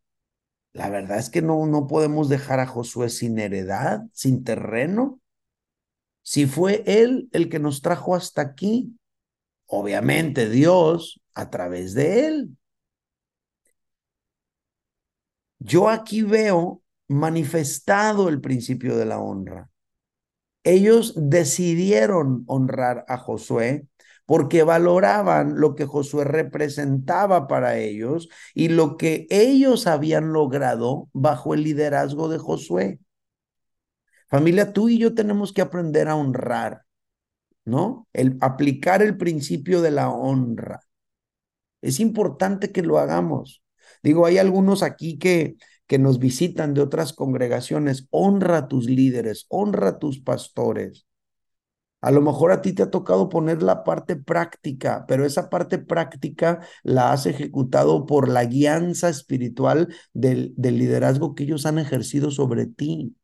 la 0.73 0.89
verdad 0.89 1.19
es 1.19 1.29
que 1.29 1.43
no, 1.43 1.67
no 1.67 1.87
podemos 1.87 2.31
dejar 2.31 2.61
a 2.61 2.67
Josué 2.67 3.11
sin 3.11 3.39
heredad, 3.39 4.05
sin 4.15 4.43
terreno. 4.43 5.21
Si 6.23 6.47
fue 6.47 6.83
él 6.87 7.29
el 7.33 7.51
que 7.51 7.59
nos 7.59 7.83
trajo 7.83 8.15
hasta 8.15 8.41
aquí, 8.41 8.99
obviamente 9.67 10.49
Dios 10.49 11.21
a 11.35 11.51
través 11.51 11.93
de 11.93 12.27
él. 12.27 12.57
Yo 15.59 15.91
aquí 15.91 16.23
veo 16.23 16.81
manifestado 17.09 18.31
el 18.31 18.41
principio 18.41 18.97
de 18.97 19.05
la 19.05 19.19
honra. 19.19 19.69
Ellos 20.65 21.15
decidieron 21.17 22.45
honrar 22.47 23.05
a 23.09 23.19
Josué 23.19 23.87
porque 24.27 24.63
valoraban 24.63 25.59
lo 25.61 25.75
que 25.75 25.85
Josué 25.85 26.25
representaba 26.25 27.49
para 27.49 27.79
ellos 27.79 28.29
y 28.55 28.69
lo 28.69 28.97
que 28.97 29.27
ellos 29.31 29.87
habían 29.87 30.33
logrado 30.33 31.09
bajo 31.13 31.55
el 31.55 31.65
liderazgo 31.65 32.29
de 32.29 32.39
Josué. 32.39 33.01
Familia, 34.29 34.73
tú 34.73 34.89
y 34.89 34.99
yo 34.99 35.15
tenemos 35.15 35.53
que 35.53 35.61
aprender 35.61 36.09
a 36.09 36.17
honrar, 36.17 36.83
¿no? 37.65 38.09
El 38.13 38.39
aplicar 38.41 39.03
el 39.03 39.17
principio 39.19 39.83
de 39.83 39.91
la 39.91 40.09
honra. 40.09 40.81
Es 41.83 42.01
importante 42.01 42.73
que 42.73 42.83
lo 42.83 42.99
hagamos. 42.99 43.63
Digo, 44.03 44.25
hay 44.25 44.39
algunos 44.39 44.83
aquí 44.83 45.19
que 45.19 45.57
que 45.87 45.99
nos 45.99 46.19
visitan 46.19 46.75
de 46.75 46.81
otras 46.81 47.13
congregaciones, 47.13 48.09
honra 48.11 48.59
a 48.59 48.69
tus 48.69 48.87
líderes, 48.87 49.47
honra 49.49 49.89
a 49.89 49.99
tus 49.99 50.21
pastores. 50.21 51.07
A 52.01 52.11
lo 52.11 52.21
mejor 52.21 52.51
a 52.51 52.63
ti 52.63 52.73
te 52.73 52.83
ha 52.83 52.91
tocado 52.91 53.29
poner 53.29 53.63
la 53.63 53.85
parte 53.85 54.17
práctica, 54.17 55.05
pero 55.07 55.25
esa 55.25 55.49
parte 55.49 55.79
práctica 55.79 56.61
la 56.83 57.13
has 57.13 57.27
ejecutado 57.27 58.07
por 58.07 58.29
la 58.29 58.45
guianza 58.45 59.09
espiritual 59.09 59.95
del, 60.13 60.53
del, 60.57 60.79
liderazgo 60.79 61.35
que 61.37 61.45
ellos 61.45 61.65
han 61.65 61.79
ejercido 61.79 62.33
sobre 62.33 62.67
ti. 62.67 63.15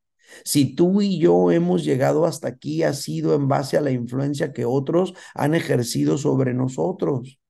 Si 0.45 0.77
tú 0.77 1.03
y 1.03 1.19
yo 1.19 1.51
hemos 1.51 1.85
llegado 1.85 2.25
hasta 2.25 2.49
aquí, 2.49 2.85
ha 2.85 2.93
sido 2.93 3.35
en 3.35 3.49
base 3.49 3.77
a 3.77 3.81
la 3.81 3.91
influencia 3.91 4.53
que 4.53 4.65
otros 4.65 5.15
han 5.35 5.55
ejercido 5.55 6.17
sobre 6.17 6.55
nosotros. 6.55 7.41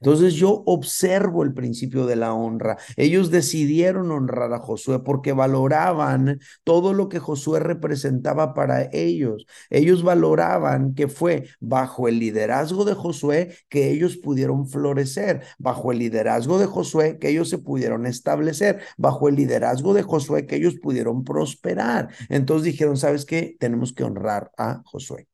Entonces 0.00 0.34
yo 0.34 0.62
observo 0.66 1.42
el 1.42 1.54
principio 1.54 2.06
de 2.06 2.16
la 2.16 2.32
honra. 2.34 2.76
Ellos 2.96 3.30
decidieron 3.30 4.10
honrar 4.10 4.52
a 4.52 4.58
Josué 4.58 5.00
porque 5.00 5.32
valoraban 5.32 6.40
todo 6.64 6.92
lo 6.92 7.08
que 7.08 7.18
Josué 7.18 7.60
representaba 7.60 8.54
para 8.54 8.88
ellos. 8.92 9.46
Ellos 9.70 10.02
valoraban 10.02 10.94
que 10.94 11.08
fue 11.08 11.48
bajo 11.60 12.08
el 12.08 12.18
liderazgo 12.18 12.84
de 12.84 12.94
Josué 12.94 13.56
que 13.68 13.90
ellos 13.90 14.16
pudieron 14.16 14.68
florecer, 14.68 15.42
bajo 15.58 15.92
el 15.92 15.98
liderazgo 15.98 16.58
de 16.58 16.66
Josué 16.66 17.18
que 17.18 17.28
ellos 17.30 17.48
se 17.48 17.58
pudieron 17.58 18.06
establecer, 18.06 18.80
bajo 18.96 19.28
el 19.28 19.36
liderazgo 19.36 19.94
de 19.94 20.02
Josué 20.02 20.46
que 20.46 20.56
ellos 20.56 20.74
pudieron 20.82 21.24
prosperar. 21.24 22.08
Entonces 22.28 22.64
dijeron, 22.64 22.96
¿sabes 22.96 23.24
qué? 23.24 23.56
Tenemos 23.58 23.92
que 23.92 24.04
honrar 24.04 24.50
a 24.56 24.82
Josué. 24.84 25.28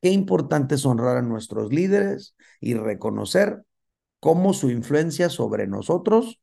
Qué 0.00 0.10
importante 0.10 0.76
es 0.76 0.86
honrar 0.86 1.16
a 1.16 1.22
nuestros 1.22 1.72
líderes 1.72 2.34
y 2.60 2.74
reconocer 2.74 3.62
cómo 4.20 4.52
su 4.52 4.70
influencia 4.70 5.28
sobre 5.28 5.66
nosotros 5.66 6.40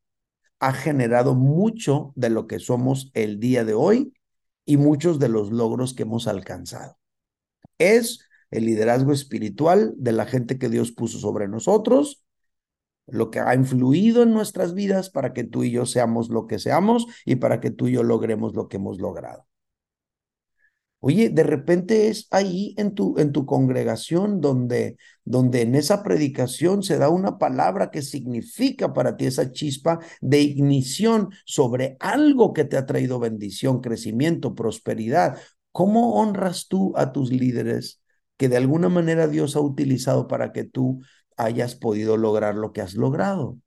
ha 0.60 0.74
generado 0.74 1.36
mucho 1.36 2.14
de 2.16 2.30
lo 2.30 2.48
que 2.48 2.60
somos 2.60 3.12
el 3.14 3.40
día 3.40 3.66
de 3.66 3.74
hoy 3.74 4.14
y 4.66 4.78
muchos 4.78 5.20
de 5.20 5.30
los 5.30 5.52
logros 5.52 5.94
que 5.94 6.04
hemos 6.04 6.28
alcanzado. 6.28 6.98
Es 7.78 8.28
el 8.50 8.66
liderazgo 8.66 9.12
espiritual 9.12 9.94
de 9.98 10.14
la 10.14 10.26
gente 10.26 10.58
que 10.58 10.70
Dios 10.70 10.92
puso 10.92 11.20
sobre 11.20 11.48
nosotros, 11.48 12.24
lo 13.08 13.32
que 13.32 13.40
ha 13.40 13.54
influido 13.56 14.24
en 14.24 14.32
nuestras 14.32 14.74
vidas 14.74 15.10
para 15.10 15.34
que 15.34 15.44
tú 15.44 15.64
y 15.64 15.72
yo 15.72 15.86
seamos 15.86 16.30
lo 16.30 16.48
que 16.48 16.60
seamos 16.60 17.08
y 17.26 17.36
para 17.36 17.60
que 17.60 17.72
tú 17.72 17.88
y 17.88 17.94
yo 17.94 18.04
logremos 18.04 18.56
lo 18.56 18.70
que 18.70 18.78
hemos 18.78 19.00
logrado. 19.00 19.46
Oye, 21.06 21.30
de 21.30 21.44
repente 21.44 22.08
es 22.08 22.28
ahí 22.32 22.74
en 22.78 22.94
tu, 22.94 23.18
en 23.20 23.34
tu 23.34 23.46
congregación 23.46 24.40
donde, 24.40 24.96
donde 25.26 25.62
en 25.64 25.76
esa 25.76 26.02
predicación 26.02 26.82
se 26.82 26.98
da 26.98 27.10
una 27.10 27.38
palabra 27.38 27.92
que 27.92 28.02
significa 28.02 28.94
para 28.94 29.18
ti 29.18 29.26
esa 29.26 29.52
chispa 29.52 30.00
de 30.22 30.40
ignición 30.40 31.30
sobre 31.46 31.98
algo 32.00 32.54
que 32.54 32.64
te 32.64 32.78
ha 32.78 32.86
traído 32.86 33.20
bendición, 33.20 33.82
crecimiento, 33.82 34.56
prosperidad. 34.56 35.38
¿Cómo 35.74 36.16
honras 36.22 36.68
tú 36.70 36.94
a 36.96 37.12
tus 37.12 37.32
líderes 37.32 38.02
que 38.38 38.48
de 38.48 38.56
alguna 38.56 38.88
manera 38.88 39.28
Dios 39.28 39.58
ha 39.58 39.60
utilizado 39.60 40.30
para 40.30 40.54
que 40.54 40.64
tú 40.64 41.02
hayas 41.36 41.76
podido 41.76 42.16
lograr 42.18 42.56
lo 42.56 42.72
que 42.74 42.82
has 42.82 42.94
logrado. 42.94 43.58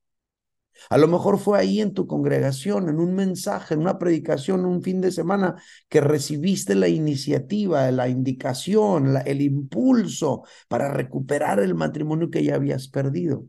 A 0.91 0.99
lo 0.99 1.09
mejor 1.09 1.39
fue 1.39 1.59
ahí 1.59 1.81
en 1.81 1.95
tu 1.95 2.07
congregación, 2.07 2.89
en 2.89 2.99
un 3.01 3.14
mensaje, 3.14 3.74
en 3.74 3.81
una 3.81 3.99
predicación, 3.99 4.64
un 4.66 4.83
fin 4.83 5.01
de 5.01 5.12
semana, 5.12 5.57
que 5.89 6.01
recibiste 6.01 6.74
la 6.74 6.89
iniciativa, 6.89 7.91
la 7.91 8.09
indicación, 8.09 9.16
el 9.24 9.41
impulso 9.43 10.45
para 10.68 10.93
recuperar 10.93 11.61
el 11.61 11.74
matrimonio 11.74 12.31
que 12.31 12.45
ya 12.45 12.55
habías 12.57 12.89
perdido. 12.89 13.45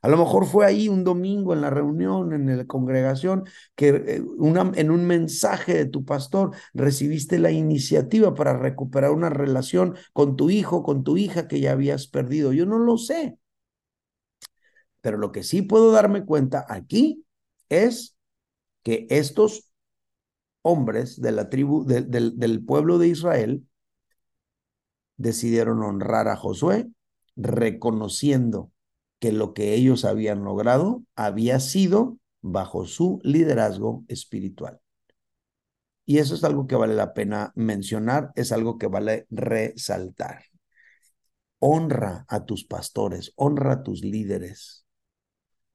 A 0.00 0.08
lo 0.08 0.16
mejor 0.16 0.46
fue 0.46 0.64
ahí 0.64 0.88
un 0.88 1.02
domingo 1.02 1.52
en 1.52 1.60
la 1.60 1.70
reunión, 1.70 2.32
en 2.32 2.56
la 2.56 2.66
congregación, 2.66 3.44
que 3.74 3.88
eh, 3.88 4.22
en 4.76 4.90
un 4.90 5.06
mensaje 5.06 5.74
de 5.74 5.86
tu 5.86 6.04
pastor 6.04 6.52
recibiste 6.72 7.38
la 7.40 7.50
iniciativa 7.50 8.32
para 8.34 8.56
recuperar 8.56 9.10
una 9.10 9.28
relación 9.28 9.96
con 10.12 10.36
tu 10.36 10.50
hijo, 10.50 10.84
con 10.84 11.02
tu 11.02 11.16
hija 11.16 11.48
que 11.48 11.60
ya 11.60 11.72
habías 11.72 12.06
perdido. 12.06 12.52
Yo 12.52 12.64
no 12.64 12.78
lo 12.78 12.96
sé. 12.96 13.37
Pero 15.00 15.18
lo 15.18 15.32
que 15.32 15.42
sí 15.42 15.62
puedo 15.62 15.92
darme 15.92 16.24
cuenta 16.24 16.66
aquí 16.68 17.24
es 17.68 18.16
que 18.82 19.06
estos 19.10 19.72
hombres 20.62 21.20
de 21.20 21.32
la 21.32 21.48
tribu, 21.48 21.84
del 21.84 22.64
pueblo 22.64 22.98
de 22.98 23.08
Israel, 23.08 23.64
decidieron 25.16 25.82
honrar 25.82 26.28
a 26.28 26.36
Josué, 26.36 26.88
reconociendo 27.36 28.72
que 29.18 29.32
lo 29.32 29.52
que 29.52 29.74
ellos 29.74 30.04
habían 30.04 30.44
logrado 30.44 31.02
había 31.16 31.60
sido 31.60 32.18
bajo 32.40 32.86
su 32.86 33.20
liderazgo 33.22 34.04
espiritual. 34.08 34.80
Y 36.06 36.18
eso 36.18 36.34
es 36.34 36.44
algo 36.44 36.66
que 36.66 36.76
vale 36.76 36.94
la 36.94 37.12
pena 37.12 37.52
mencionar, 37.54 38.32
es 38.34 38.52
algo 38.52 38.78
que 38.78 38.86
vale 38.86 39.26
resaltar. 39.30 40.44
Honra 41.58 42.24
a 42.28 42.46
tus 42.46 42.64
pastores, 42.64 43.32
honra 43.36 43.72
a 43.72 43.82
tus 43.82 44.02
líderes, 44.02 44.86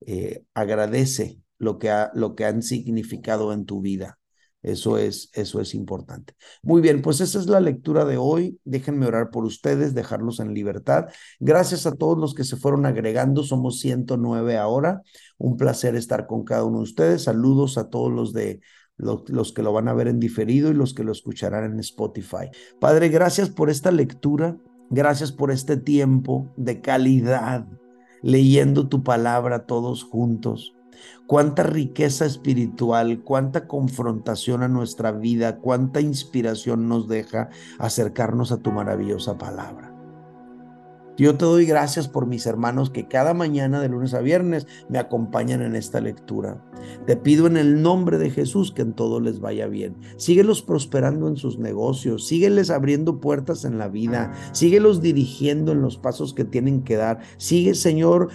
eh, 0.07 0.45
agradece 0.53 1.39
lo 1.57 1.79
que, 1.79 1.89
ha, 1.89 2.11
lo 2.13 2.35
que 2.35 2.45
han 2.45 2.61
significado 2.61 3.53
en 3.53 3.65
tu 3.65 3.81
vida. 3.81 4.19
Eso 4.63 4.97
es, 4.97 5.29
eso 5.33 5.59
es 5.59 5.75
importante. 5.75 6.35
Muy 6.61 6.81
bien, 6.81 7.01
pues 7.01 7.19
esa 7.19 7.37
es 7.37 7.47
la 7.47 7.59
lectura 7.59 8.05
de 8.05 8.15
hoy. 8.15 8.59
Déjenme 8.63 9.05
orar 9.05 9.29
por 9.29 9.43
ustedes, 9.43 9.93
dejarlos 9.93 10.39
en 10.39 10.53
libertad. 10.53 11.07
Gracias 11.41 11.85
a 11.85 11.95
todos 11.95 12.17
los 12.17 12.33
que 12.33 12.45
se 12.45 12.55
fueron 12.55 12.85
agregando. 12.85 13.43
Somos 13.43 13.81
109 13.81 14.57
ahora. 14.57 15.01
Un 15.37 15.57
placer 15.57 15.97
estar 15.97 16.27
con 16.27 16.45
cada 16.45 16.63
uno 16.63 16.77
de 16.77 16.83
ustedes. 16.83 17.23
Saludos 17.23 17.77
a 17.77 17.89
todos 17.89 18.11
los 18.11 18.31
de 18.31 18.61
los, 18.95 19.27
los, 19.27 19.51
que 19.51 19.63
lo 19.63 19.73
van 19.73 19.89
a 19.89 19.93
ver 19.93 20.07
en 20.07 20.21
diferido 20.21 20.71
y 20.71 20.75
los 20.75 20.93
que 20.93 21.03
lo 21.03 21.11
escucharán 21.11 21.65
en 21.65 21.79
Spotify. 21.79 22.49
Padre, 22.79 23.09
gracias 23.09 23.49
por 23.49 23.69
esta 23.69 23.91
lectura. 23.91 24.57
Gracias 24.89 25.31
por 25.31 25.51
este 25.51 25.75
tiempo 25.75 26.53
de 26.55 26.79
calidad, 26.79 27.65
leyendo 28.23 28.87
tu 28.89 29.03
palabra 29.03 29.67
todos 29.67 30.03
juntos 30.03 30.73
cuánta 31.27 31.63
riqueza 31.63 32.25
espiritual, 32.25 33.21
cuánta 33.23 33.67
confrontación 33.67 34.63
a 34.63 34.67
nuestra 34.67 35.11
vida, 35.11 35.59
cuánta 35.59 36.01
inspiración 36.01 36.87
nos 36.87 37.07
deja 37.07 37.49
acercarnos 37.79 38.51
a 38.51 38.57
tu 38.57 38.71
maravillosa 38.71 39.37
palabra. 39.37 39.92
Yo 41.15 41.35
te 41.37 41.45
doy 41.45 41.65
gracias 41.65 42.07
por 42.07 42.25
mis 42.25 42.47
hermanos 42.47 42.89
que 42.89 43.07
cada 43.07 43.35
mañana 43.35 43.79
de 43.79 43.89
lunes 43.89 44.15
a 44.15 44.21
viernes 44.21 44.65
me 44.89 44.97
acompañan 44.97 45.61
en 45.61 45.75
esta 45.75 46.01
lectura. 46.01 46.63
Te 47.05 47.15
pido 47.15 47.45
en 47.45 47.55
el 47.55 47.83
nombre 47.83 48.17
de 48.17 48.31
Jesús 48.31 48.71
que 48.71 48.81
en 48.81 48.93
todo 48.93 49.19
les 49.19 49.39
vaya 49.39 49.67
bien. 49.67 49.95
Síguelos 50.17 50.63
prosperando 50.63 51.27
en 51.27 51.37
sus 51.37 51.59
negocios, 51.59 52.25
sígueles 52.25 52.71
abriendo 52.71 53.19
puertas 53.19 53.63
en 53.63 53.77
la 53.77 53.89
vida, 53.89 54.33
síguelos 54.53 55.01
dirigiendo 55.01 55.71
en 55.71 55.81
los 55.81 55.97
pasos 55.97 56.33
que 56.33 56.45
tienen 56.45 56.81
que 56.81 56.95
dar. 56.95 57.19
Sigue, 57.37 57.75
Señor, 57.75 58.29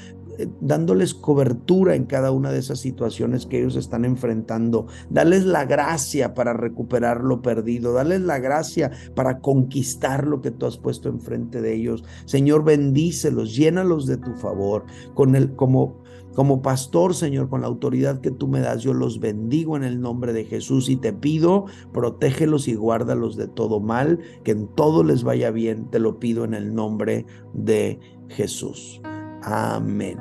dándoles 0.60 1.14
cobertura 1.14 1.94
en 1.94 2.04
cada 2.04 2.30
una 2.30 2.50
de 2.50 2.58
esas 2.58 2.80
situaciones 2.80 3.46
que 3.46 3.58
ellos 3.58 3.76
están 3.76 4.04
enfrentando. 4.04 4.86
Dales 5.10 5.44
la 5.44 5.64
gracia 5.64 6.34
para 6.34 6.52
recuperar 6.52 7.22
lo 7.22 7.42
perdido. 7.42 7.92
Dales 7.92 8.20
la 8.20 8.38
gracia 8.38 8.90
para 9.14 9.40
conquistar 9.40 10.26
lo 10.26 10.40
que 10.40 10.50
tú 10.50 10.66
has 10.66 10.76
puesto 10.76 11.08
enfrente 11.08 11.60
de 11.60 11.74
ellos. 11.74 12.04
Señor, 12.24 12.64
bendícelos, 12.64 13.54
llénalos 13.54 14.06
de 14.06 14.16
tu 14.16 14.34
favor. 14.34 14.84
Con 15.14 15.34
el, 15.34 15.54
como, 15.54 16.02
como 16.34 16.62
pastor, 16.62 17.14
Señor, 17.14 17.48
con 17.48 17.62
la 17.62 17.66
autoridad 17.66 18.20
que 18.20 18.30
tú 18.30 18.48
me 18.48 18.60
das, 18.60 18.82
yo 18.82 18.94
los 18.94 19.20
bendigo 19.20 19.76
en 19.76 19.84
el 19.84 20.00
nombre 20.00 20.32
de 20.32 20.44
Jesús 20.44 20.88
y 20.88 20.96
te 20.96 21.12
pido, 21.12 21.66
protégelos 21.92 22.68
y 22.68 22.74
guárdalos 22.74 23.36
de 23.36 23.48
todo 23.48 23.80
mal, 23.80 24.20
que 24.44 24.52
en 24.52 24.68
todo 24.68 25.02
les 25.02 25.24
vaya 25.24 25.50
bien. 25.50 25.90
Te 25.90 25.98
lo 25.98 26.18
pido 26.18 26.44
en 26.44 26.54
el 26.54 26.74
nombre 26.74 27.26
de 27.54 27.98
Jesús. 28.28 29.00
Amén. 29.42 30.18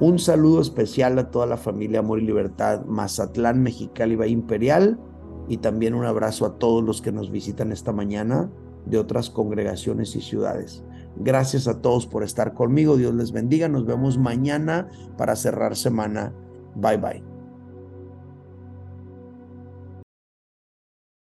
Un 0.00 0.18
saludo 0.18 0.60
especial 0.60 1.18
a 1.18 1.30
toda 1.30 1.46
la 1.46 1.56
familia 1.56 2.00
Amor 2.00 2.20
y 2.20 2.26
Libertad, 2.26 2.84
Mazatlán, 2.86 3.62
Mexicali, 3.62 4.16
Valle 4.16 4.32
Imperial. 4.32 4.98
Y 5.48 5.58
también 5.58 5.94
un 5.94 6.06
abrazo 6.06 6.46
a 6.46 6.58
todos 6.58 6.82
los 6.84 7.02
que 7.02 7.12
nos 7.12 7.30
visitan 7.30 7.72
esta 7.72 7.92
mañana 7.92 8.50
de 8.86 8.98
otras 8.98 9.30
congregaciones 9.30 10.14
y 10.16 10.20
ciudades. 10.20 10.84
Gracias 11.16 11.66
a 11.68 11.82
todos 11.82 12.06
por 12.06 12.22
estar 12.22 12.54
conmigo. 12.54 12.96
Dios 12.96 13.14
les 13.14 13.32
bendiga. 13.32 13.68
Nos 13.68 13.84
vemos 13.84 14.16
mañana 14.16 14.88
para 15.18 15.36
cerrar 15.36 15.76
semana. 15.76 16.32
Bye 16.76 16.96
bye. 16.96 17.29